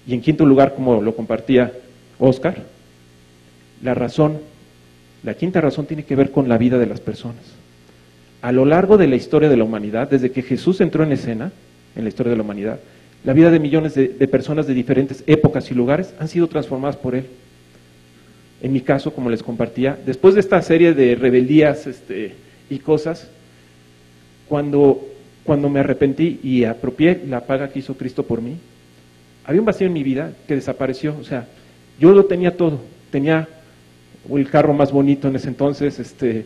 [0.07, 1.73] Y en quinto lugar, como lo compartía
[2.19, 2.63] Oscar,
[3.83, 4.39] la razón,
[5.23, 7.43] la quinta razón tiene que ver con la vida de las personas.
[8.43, 11.51] A lo largo de la historia de la humanidad, desde que Jesús entró en escena,
[11.97, 12.79] en la historia de la humanidad,
[13.25, 17.15] la vida de millones de, personas de diferentes épocas y lugares han sido transformadas por
[17.15, 17.27] Él.
[18.63, 22.35] En mi caso, como les compartía, después de esta serie de rebeldías, este,
[22.69, 23.29] y cosas,
[24.49, 25.07] cuando,
[25.43, 28.57] cuando me arrepentí y apropié la paga que hizo Cristo por mí,
[29.45, 31.17] había un vacío en mi vida que desapareció.
[31.19, 31.47] O sea,
[31.99, 32.81] yo lo tenía todo.
[33.11, 33.49] Tenía
[34.31, 36.45] el carro más bonito en ese entonces, este, eh,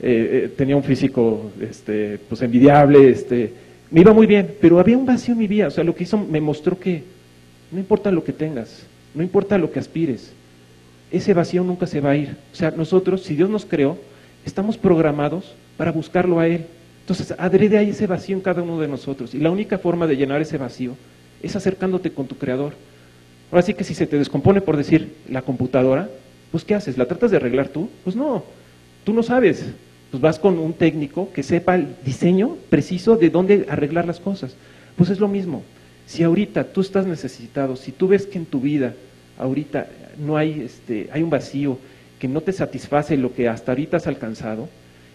[0.00, 3.52] eh, tenía un físico este, pues envidiable, este,
[3.90, 5.66] me iba muy bien, pero había un vacío en mi vida.
[5.68, 7.02] O sea, lo que hizo me mostró que
[7.70, 10.32] no importa lo que tengas, no importa lo que aspires,
[11.10, 12.36] ese vacío nunca se va a ir.
[12.52, 13.98] O sea, nosotros, si Dios nos creó,
[14.44, 16.66] estamos programados para buscarlo a Él.
[17.00, 19.34] Entonces, adrede ahí ese vacío en cada uno de nosotros.
[19.34, 20.96] Y la única forma de llenar ese vacío
[21.42, 22.74] es acercándote con tu Creador.
[23.50, 26.08] Ahora sí que si se te descompone, por decir, la computadora,
[26.52, 26.96] pues ¿qué haces?
[26.96, 27.88] ¿La tratas de arreglar tú?
[28.04, 28.44] Pues no,
[29.04, 29.66] tú no sabes.
[30.10, 34.56] Pues vas con un técnico que sepa el diseño preciso de dónde arreglar las cosas.
[34.96, 35.62] Pues es lo mismo.
[36.06, 38.94] Si ahorita tú estás necesitado, si tú ves que en tu vida
[39.38, 39.86] ahorita
[40.18, 41.78] no hay, este, hay un vacío,
[42.18, 44.68] que no te satisface lo que hasta ahorita has alcanzado,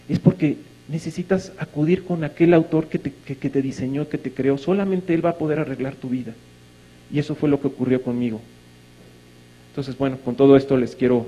[0.08, 0.56] es porque
[0.88, 4.58] necesitas acudir con aquel autor que te, que, te diseñó, que te creó.
[4.58, 6.32] Solamente Él va a poder arreglar tu vida.
[7.12, 8.40] Y eso fue lo que ocurrió conmigo.
[9.70, 11.26] Entonces, bueno, con todo esto les quiero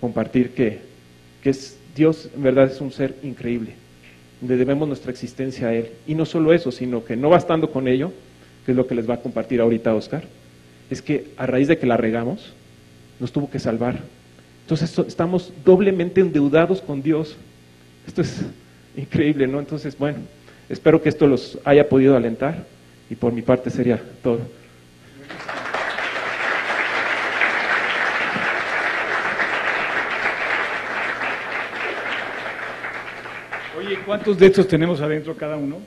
[0.00, 0.80] compartir que,
[1.42, 3.74] que es, Dios en verdad es un ser increíble,
[4.46, 5.90] le debemos nuestra existencia a Él.
[6.06, 8.12] Y no solo eso, sino que no bastando con ello,
[8.64, 10.24] que es lo que les va a compartir ahorita Oscar,
[10.88, 12.54] es que a raíz de que la regamos,
[13.20, 13.98] nos tuvo que salvar
[14.68, 17.36] entonces estamos doblemente endeudados con Dios.
[18.06, 18.42] Esto es
[18.98, 19.60] increíble, ¿no?
[19.60, 20.18] Entonces, bueno,
[20.68, 22.66] espero que esto los haya podido alentar
[23.08, 24.40] y por mi parte sería todo.
[33.78, 35.78] Oye, ¿cuántos de estos tenemos adentro cada uno?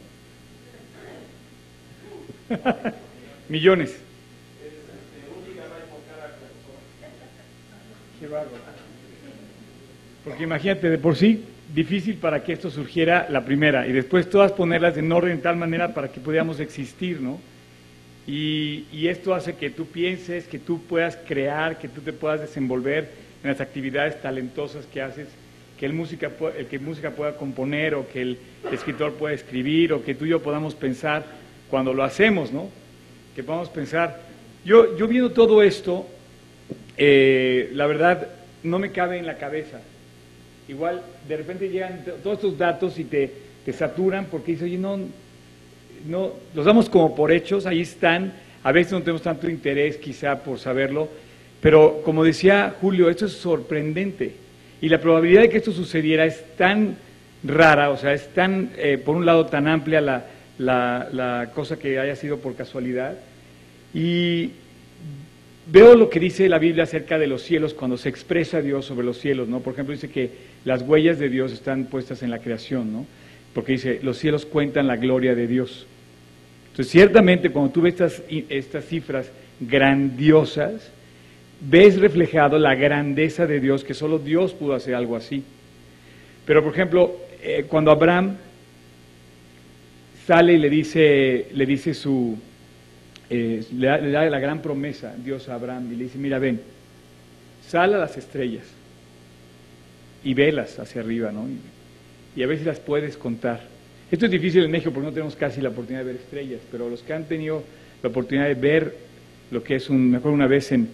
[3.49, 3.97] Millones.
[10.23, 14.54] Porque imagínate, de por sí, difícil para que esto surgiera la primera y después todas
[14.54, 17.41] ponerlas en orden de tal manera para que pudiéramos existir, ¿no?
[18.25, 23.10] Y, esto hace que tú pienses, que tú puedas crear, que tú te puedas desenvolver
[23.43, 25.27] en las actividades talentosas que haces,
[25.82, 26.32] que el, música,
[26.69, 28.38] que música pueda componer o que el
[28.71, 31.25] escritor pueda escribir o que tú y yo podamos pensar
[31.69, 32.69] cuando lo hacemos, ¿no?
[33.36, 34.21] Que podamos pensar.
[34.63, 36.07] Yo, yo viendo todo esto,
[36.95, 38.29] eh, la verdad,
[38.63, 39.82] no me cabe en la cabeza
[40.71, 43.29] igual de repente llegan todos estos datos y te,
[43.65, 44.99] te saturan porque dices, oye, no,
[46.07, 50.41] no, los damos como por hechos, ahí están, a veces no tenemos tanto interés quizá
[50.43, 51.09] por saberlo,
[51.59, 54.40] pero como decía Julio, esto es sorprendente
[54.82, 56.97] y la probabilidad de que esto sucediera es tan
[57.43, 60.25] rara, o sea, es tan, eh, por un lado, tan amplia la,
[60.57, 63.15] la, cosa que haya sido por casualidad.
[63.93, 64.51] Y,
[65.67, 69.05] Veo lo que dice la Biblia acerca de los cielos cuando se expresa Dios sobre
[69.05, 69.59] los cielos, ¿no?
[69.59, 70.32] Por ejemplo, dice que
[70.65, 73.05] las huellas de Dios están puestas en la creación, ¿no?
[73.53, 75.86] Porque dice, los cielos cuentan la gloria de Dios.
[76.71, 79.29] Entonces, ciertamente cuando tú ves estas, estas cifras
[79.59, 80.89] grandiosas,
[81.62, 85.43] ves reflejado la grandeza de Dios, que solo Dios pudo hacer algo así.
[86.45, 88.36] Pero, por ejemplo, eh, cuando Abraham
[90.26, 92.38] sale y le dice, le dice su,
[93.30, 96.59] eh, le, da, la gran promesa Dios a Abraham y le dice, mira, ven,
[97.68, 98.66] sal a las estrellas
[100.24, 101.47] y velas hacia arriba, ¿no?
[102.36, 103.62] Y, a ver si las puedes contar.
[104.09, 106.89] Esto es difícil en México porque no tenemos casi la oportunidad de ver estrellas, pero
[106.89, 107.64] los que han tenido
[108.01, 108.95] la oportunidad de ver
[109.51, 110.89] lo que es un, me acuerdo una vez en,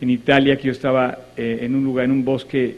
[0.00, 2.76] en Italia que yo estaba eh, en un lugar, en un bosque,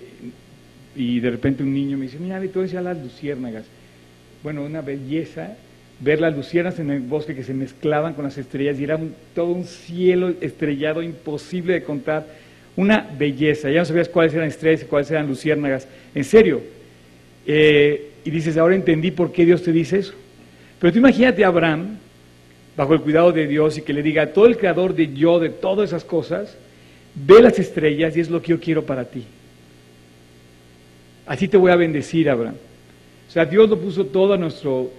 [0.94, 3.64] y de repente un niño me dice, mira, tú decías las luciérnagas.
[4.42, 5.56] Bueno, una belleza
[6.02, 9.14] ver las luciérnagas en el bosque que se mezclaban con las estrellas y era un,
[9.34, 12.26] todo un cielo estrellado imposible de contar.
[12.74, 15.86] Una belleza, ya no sabías cuáles eran estrellas y cuáles eran luciérnagas.
[16.14, 16.60] En serio.
[17.46, 20.14] Eh, y dices, ahora entendí por qué Dios te dice eso.
[20.80, 21.98] Pero tú imagínate a Abraham,
[22.76, 25.50] bajo el cuidado de Dios, y que le diga, todo el creador de yo, de
[25.50, 26.56] todas esas cosas,
[27.14, 29.24] ve las estrellas y es lo que yo quiero para ti.
[31.26, 32.56] Así te voy a bendecir, Abraham.
[33.28, 34.90] O sea, Dios lo puso todo a nuestro,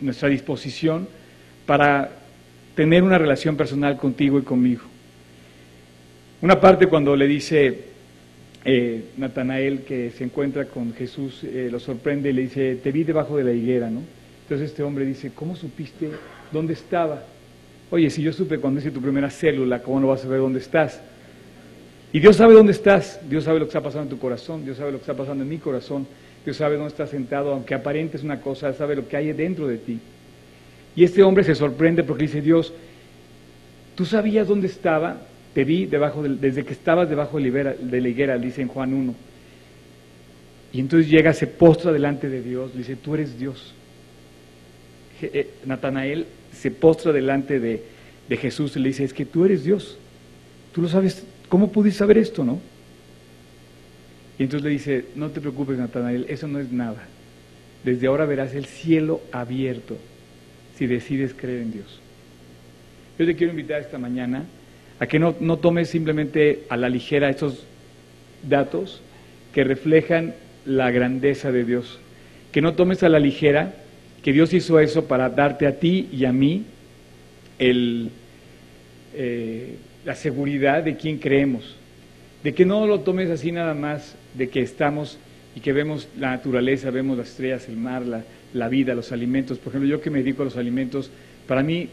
[0.00, 1.08] nuestra disposición
[1.66, 2.10] para
[2.74, 4.82] tener una relación personal contigo y conmigo.
[6.40, 7.86] Una parte cuando le dice
[8.64, 13.02] eh, Natanael que se encuentra con Jesús, eh, lo sorprende y le dice, te vi
[13.02, 14.02] debajo de la higuera, ¿no?
[14.42, 16.10] Entonces este hombre dice, ¿cómo supiste
[16.52, 17.24] dónde estaba?
[17.90, 20.58] Oye, si yo supe cuando hice tu primera célula, ¿cómo no vas a saber dónde
[20.58, 21.00] estás?
[22.12, 24.76] Y Dios sabe dónde estás, Dios sabe lo que está pasando en tu corazón, Dios
[24.76, 26.06] sabe lo que está pasando en mi corazón,
[26.44, 29.78] Dios sabe dónde estás sentado, aunque aparentes una cosa, sabe lo que hay dentro de
[29.78, 29.98] ti.
[30.96, 32.72] Y este hombre se sorprende porque dice, Dios,
[33.94, 35.18] ¿tú sabías dónde estaba?
[35.54, 39.14] Te vi debajo desde que estabas debajo de la higuera, dice en Juan 1.
[40.72, 43.74] Y entonces llega, se postra delante de Dios, dice, tú eres Dios.
[45.20, 47.82] Eh, Natanael se postra delante de,
[48.28, 49.98] de Jesús y le dice, es que tú eres Dios.
[50.72, 52.60] Tú lo sabes, ¿cómo pudiste saber esto, no?
[54.38, 57.02] Y entonces le dice, no te preocupes, Natanael, eso no es nada.
[57.84, 59.96] Desde ahora verás el cielo abierto
[60.76, 62.00] si decides creer en Dios.
[63.18, 64.44] Yo te quiero invitar esta mañana
[65.00, 67.64] a que no, no tomes simplemente a la ligera estos
[68.48, 69.00] datos
[69.52, 70.34] que reflejan
[70.64, 71.98] la grandeza de Dios.
[72.52, 73.74] Que no tomes a la ligera
[74.28, 76.66] que Dios hizo eso para darte a ti y a mí
[77.58, 78.10] el,
[79.14, 81.76] eh, la seguridad de quien creemos.
[82.44, 85.16] De que no lo tomes así nada más, de que estamos
[85.56, 88.22] y que vemos la naturaleza, vemos las estrellas, el mar, la,
[88.52, 89.56] la vida, los alimentos.
[89.56, 91.10] Por ejemplo, yo que me dedico a los alimentos,
[91.46, 91.88] para mí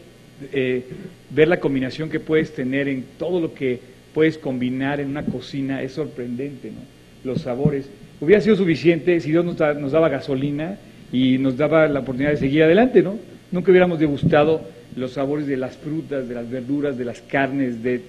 [0.52, 0.84] eh,
[1.30, 3.80] ver la combinación que puedes tener en todo lo que
[4.12, 6.82] puedes combinar en una cocina es sorprendente, ¿no?
[7.24, 7.88] Los sabores.
[8.20, 10.76] Hubiera sido suficiente si Dios nos, nos daba gasolina
[11.12, 13.16] y nos daba la oportunidad de seguir adelante, ¿no?
[13.52, 14.60] Nunca hubiéramos degustado
[14.96, 18.00] los sabores de las frutas, de las verduras, de las carnes, de,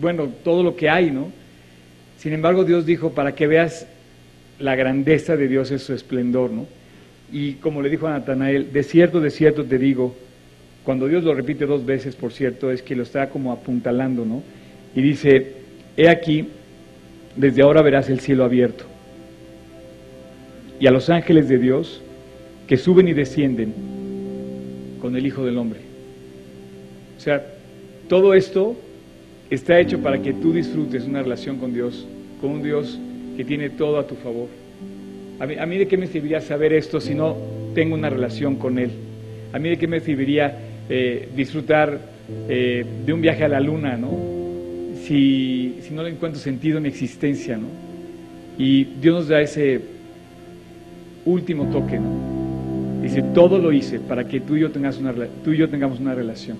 [0.00, 1.30] bueno, todo lo que hay, ¿no?
[2.18, 3.86] Sin embargo, Dios dijo, para que veas
[4.58, 6.66] la grandeza de Dios es su esplendor, ¿no?
[7.32, 10.14] Y como le dijo a Natanael, de cierto, de cierto te digo,
[10.84, 14.42] cuando Dios lo repite dos veces, por cierto, es que lo está como apuntalando, ¿no?
[14.94, 15.52] Y dice,
[15.96, 16.48] he aquí,
[17.36, 18.84] desde ahora verás el cielo abierto
[20.84, 22.02] y a los ángeles de Dios
[22.66, 23.72] que suben y descienden
[25.00, 25.80] con el Hijo del Hombre.
[27.16, 27.44] O sea,
[28.08, 28.76] todo esto
[29.50, 32.06] está hecho para que tú disfrutes una relación con Dios,
[32.40, 32.98] con un Dios
[33.36, 34.48] que tiene todo a tu favor.
[35.40, 37.36] A mí, a de qué me serviría saber esto si no
[37.74, 38.90] tengo una relación con Él.
[39.52, 40.58] A mí de qué me serviría
[40.88, 41.98] eh, disfrutar
[42.48, 44.10] eh, de un viaje a la luna, ¿no?
[45.06, 47.66] Si, no le encuentro sentido en mi existencia, ¿no?
[48.58, 49.80] Y Dios nos da ese
[51.24, 52.33] último toque, ¿no?
[53.04, 55.12] Dice, todo lo hice para que tú y yo, tengas una,
[55.44, 56.56] tú y yo tengamos una relación.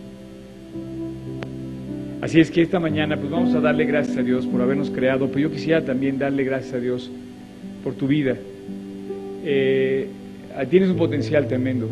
[2.21, 5.29] Así es que esta mañana pues vamos a darle gracias a Dios por habernos creado,
[5.29, 7.11] pero yo quisiera también darle gracias a Dios
[7.83, 8.37] por tu vida.
[9.43, 10.07] Eh,
[10.69, 11.89] tienes un potencial tremendo.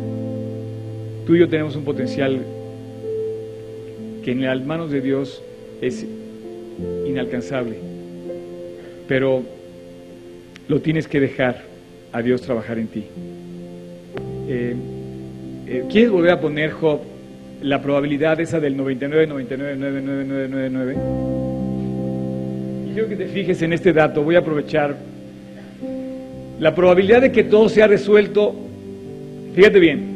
[1.25, 2.39] Tú y yo tenemos un potencial
[4.23, 5.41] que en las manos de Dios
[5.81, 6.05] es
[7.07, 7.77] inalcanzable,
[9.07, 9.41] pero
[10.67, 11.63] lo tienes que dejar
[12.11, 13.05] a Dios trabajar en ti.
[14.47, 14.75] Eh,
[15.67, 16.99] eh, ¿Quieres volver a poner, Job,
[17.61, 20.95] la probabilidad esa del 99, 99, 99,
[22.89, 24.97] Y quiero que te fijes en este dato, voy a aprovechar.
[26.59, 28.53] La probabilidad de que todo sea resuelto,
[29.55, 30.13] fíjate bien,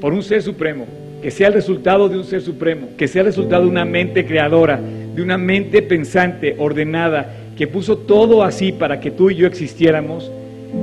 [0.00, 0.86] por un ser supremo,
[1.20, 4.24] que sea el resultado de un ser supremo, que sea el resultado de una mente
[4.24, 4.80] creadora,
[5.14, 10.30] de una mente pensante, ordenada, que puso todo así para que tú y yo existiéramos,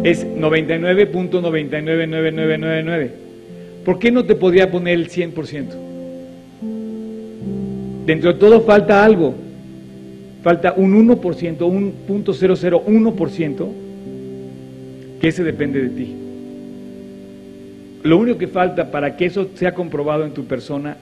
[0.04, 3.10] es 99.999999.
[3.86, 5.66] ¿Por qué no te podría poner el 100%?
[8.06, 9.34] Dentro de todo falta algo.
[10.44, 13.68] Falta un 1%, un punto 001%,
[15.20, 16.16] que ese depende de ti.
[18.04, 20.96] Lo único que falta para que eso sea comprobado en tu persona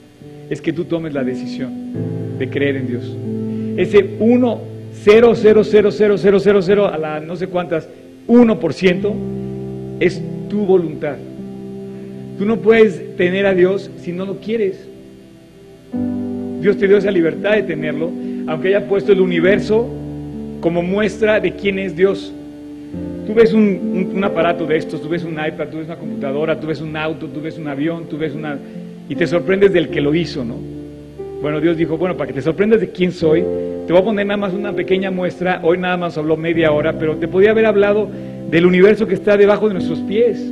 [0.50, 1.72] es que tú tomes la decisión
[2.40, 3.16] de creer en Dios.
[3.78, 4.62] Ese 1,
[5.04, 7.88] 0, 0, 0, 0, 0, 0, 0 a la no sé cuántas,
[8.28, 9.14] 1%
[10.00, 11.18] es tu voluntad.
[12.38, 14.88] Tú no puedes tener a Dios si no lo quieres.
[16.62, 18.10] Dios te dio esa libertad de tenerlo,
[18.48, 19.88] aunque haya puesto el universo
[20.60, 22.34] como muestra de quién es Dios.
[23.28, 26.60] Tú ves un, un, aparato de estos, tú ves un iPad, tú ves una computadora,
[26.60, 28.58] tú ves un auto, tú ves un avión, tú ves una...
[29.10, 30.75] y te sorprendes del que lo hizo, ¿no?
[31.46, 33.42] Bueno, Dios dijo, bueno, para que te sorprendas de quién soy,
[33.86, 36.94] te voy a poner nada más una pequeña muestra, hoy nada más habló media hora,
[36.98, 38.10] pero te podía haber hablado
[38.50, 40.44] del universo que está debajo de nuestros pies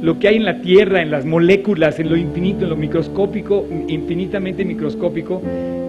[0.00, 3.66] lo que hay en la Tierra, en las moléculas, en lo infinito, en lo microscópico,
[3.88, 5.42] infinitamente microscópico,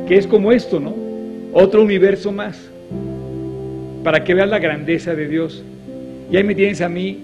[0.09, 0.93] que es como esto, ¿no?
[1.53, 2.69] Otro universo más,
[4.03, 5.63] para que veas la grandeza de Dios.
[6.29, 7.17] Y ahí me tienes a mí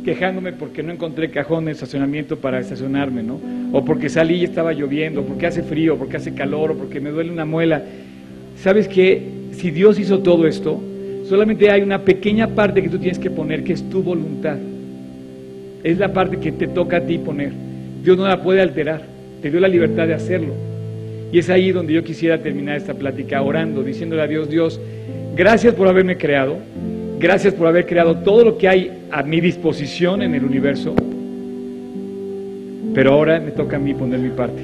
[0.00, 3.40] quejándome porque no encontré cajón de estacionamiento para estacionarme, ¿no?
[3.72, 7.10] O porque salí y estaba lloviendo, porque hace frío, porque hace calor, o porque me
[7.10, 7.82] duele una muela.
[8.56, 9.22] ¿Sabes qué?
[9.52, 10.80] Si Dios hizo todo esto,
[11.28, 14.58] solamente hay una pequeña parte que tú tienes que poner, que es tu voluntad.
[15.82, 17.52] Es la parte que te toca a ti poner.
[18.02, 19.02] Dios no la puede alterar.
[19.40, 20.52] Te dio la libertad de hacerlo.
[21.32, 24.80] Y es ahí donde yo quisiera terminar esta plática orando, diciéndole a Dios, Dios,
[25.36, 26.58] gracias por haberme creado.
[27.20, 30.94] Gracias por haber creado todo lo que hay a mi disposición en el universo.
[32.94, 34.62] Pero ahora me toca a mí poner mi parte.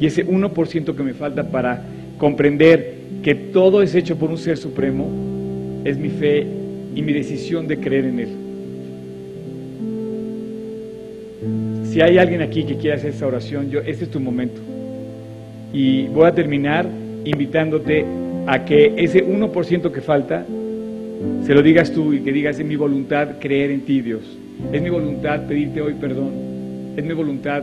[0.00, 1.82] Y ese 1% que me falta para
[2.18, 5.10] comprender que todo es hecho por un ser supremo
[5.84, 6.46] es mi fe
[6.94, 8.28] y mi decisión de creer en Él.
[11.90, 14.60] Si hay alguien aquí que quiera hacer esta oración, yo, este es tu momento.
[15.72, 16.86] Y voy a terminar
[17.24, 18.04] invitándote
[18.46, 20.46] a que ese 1% que falta,
[21.44, 24.22] se lo digas tú y que digas, es mi voluntad creer en ti, Dios.
[24.72, 26.94] Es mi voluntad pedirte hoy perdón.
[26.96, 27.62] Es mi voluntad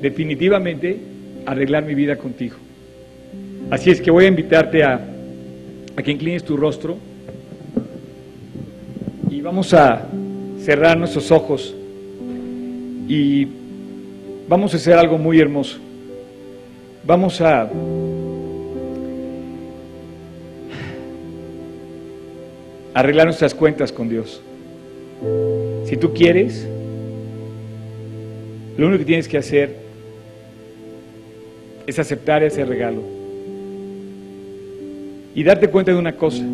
[0.00, 0.98] definitivamente
[1.46, 2.56] arreglar mi vida contigo.
[3.70, 5.00] Así es que voy a invitarte a,
[5.96, 6.98] a que inclines tu rostro
[9.30, 10.06] y vamos a
[10.58, 11.74] cerrar nuestros ojos
[13.08, 13.46] y
[14.48, 15.78] vamos a hacer algo muy hermoso.
[17.06, 17.70] Vamos a
[22.94, 24.40] arreglar nuestras cuentas con Dios.
[25.84, 26.66] Si tú quieres,
[28.78, 29.76] lo único que tienes que hacer
[31.86, 33.02] es aceptar ese regalo
[35.34, 36.44] y darte cuenta de una cosa,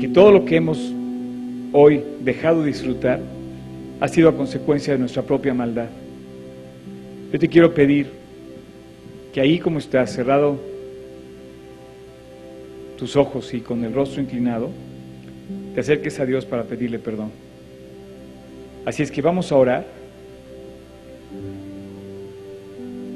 [0.00, 0.92] que todo lo que hemos
[1.72, 3.20] hoy dejado de disfrutar
[4.00, 5.88] ha sido a consecuencia de nuestra propia maldad.
[7.32, 8.06] Yo te quiero pedir
[9.32, 10.58] que ahí como estás, cerrado
[12.96, 14.70] tus ojos y con el rostro inclinado,
[15.74, 17.30] te acerques a Dios para pedirle perdón.
[18.84, 19.86] Así es que vamos a orar.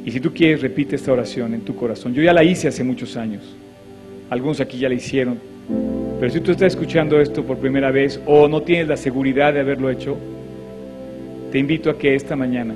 [0.05, 2.13] Y si tú quieres, repite esta oración en tu corazón.
[2.15, 3.43] Yo ya la hice hace muchos años.
[4.31, 5.39] Algunos aquí ya la hicieron.
[6.21, 9.61] Pero si tú estás escuchando esto por primera vez o no tienes la seguridad de
[9.61, 10.17] haberlo hecho,
[11.51, 12.75] te invito a que esta mañana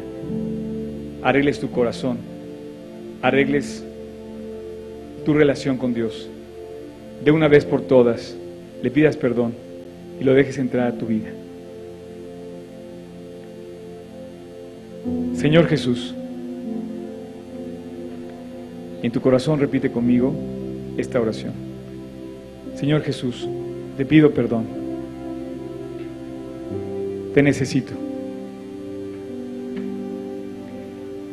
[1.22, 2.18] arregles tu corazón,
[3.22, 3.84] arregles
[5.24, 6.28] tu relación con Dios.
[7.22, 8.36] De una vez por todas,
[8.82, 9.67] le pidas perdón
[10.20, 11.30] y lo dejes entrar a tu vida.
[15.34, 16.14] Señor Jesús,
[19.02, 20.34] en tu corazón repite conmigo
[20.96, 21.52] esta oración.
[22.74, 23.48] Señor Jesús,
[23.96, 24.66] te pido perdón.
[27.34, 27.92] Te necesito.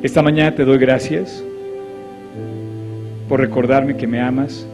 [0.03, 1.43] Esta mañana te doy gracias
[3.27, 4.67] por recordarme que me amas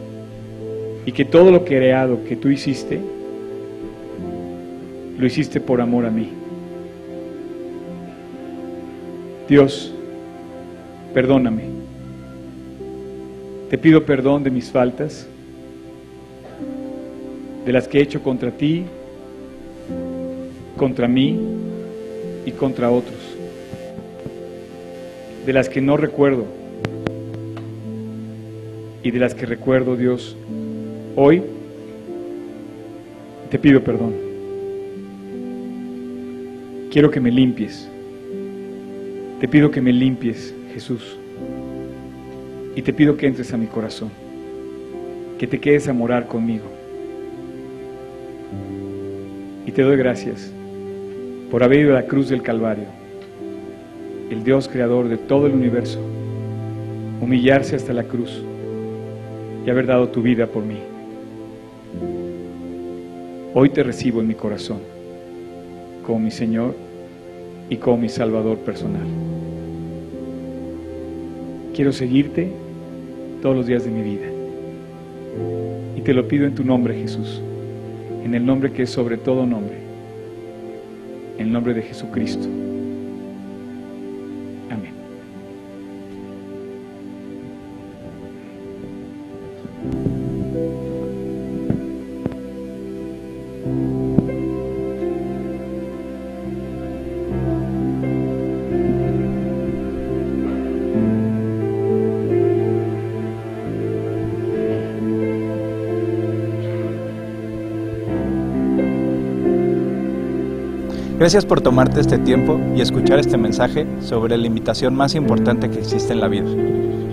[1.05, 2.99] y que todo lo creado que tú hiciste,
[5.21, 6.29] lo hiciste por amor a mí.
[9.47, 9.93] Dios,
[11.13, 11.63] perdóname.
[13.69, 15.25] Te pido perdón de mis faltas,
[17.65, 18.83] de las que he hecho contra ti,
[20.75, 21.39] contra mí
[22.45, 23.31] y contra otros
[25.45, 26.45] de las que no recuerdo
[29.03, 30.35] y de las que recuerdo, Dios,
[31.15, 31.41] hoy
[33.49, 34.30] te pido perdón.
[36.91, 37.87] Quiero que me limpies.
[39.39, 41.17] Te pido que me limpies, Jesús.
[42.75, 44.09] Y te pido que entres a mi corazón,
[45.39, 46.65] que te quedes a morar conmigo.
[49.65, 50.51] Y te doy gracias
[51.49, 52.87] por haber ido a la cruz del Calvario
[54.29, 55.99] el Dios creador de todo el universo,
[57.21, 58.41] humillarse hasta la cruz
[59.65, 60.79] y haber dado tu vida por mí.
[63.53, 65.00] Hoy te recibo en mi corazón
[66.05, 66.75] como mi Señor
[67.69, 69.07] y como mi Salvador personal.
[71.73, 72.51] Quiero seguirte
[73.41, 74.27] todos los días de mi vida.
[75.95, 77.41] Y te lo pido en tu nombre, Jesús,
[78.23, 79.77] en el nombre que es sobre todo nombre,
[81.37, 82.47] en el nombre de Jesucristo.
[111.21, 115.77] Gracias por tomarte este tiempo y escuchar este mensaje sobre la invitación más importante que
[115.77, 116.49] existe en la vida.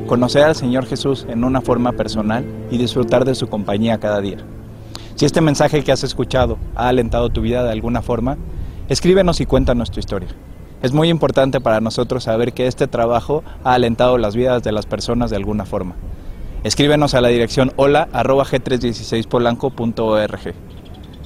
[0.07, 4.39] Conocer al Señor Jesús en una forma personal y disfrutar de su compañía cada día.
[5.15, 8.39] Si este mensaje que has escuchado ha alentado tu vida de alguna forma,
[8.89, 10.31] escríbenos y cuéntanos tu historia.
[10.81, 14.87] Es muy importante para nosotros saber que este trabajo ha alentado las vidas de las
[14.87, 15.97] personas de alguna forma.
[16.65, 20.55] Escríbenos a la dirección hola g 316 polancoorg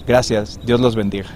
[0.04, 1.28] Gracias, Dios los bendiga.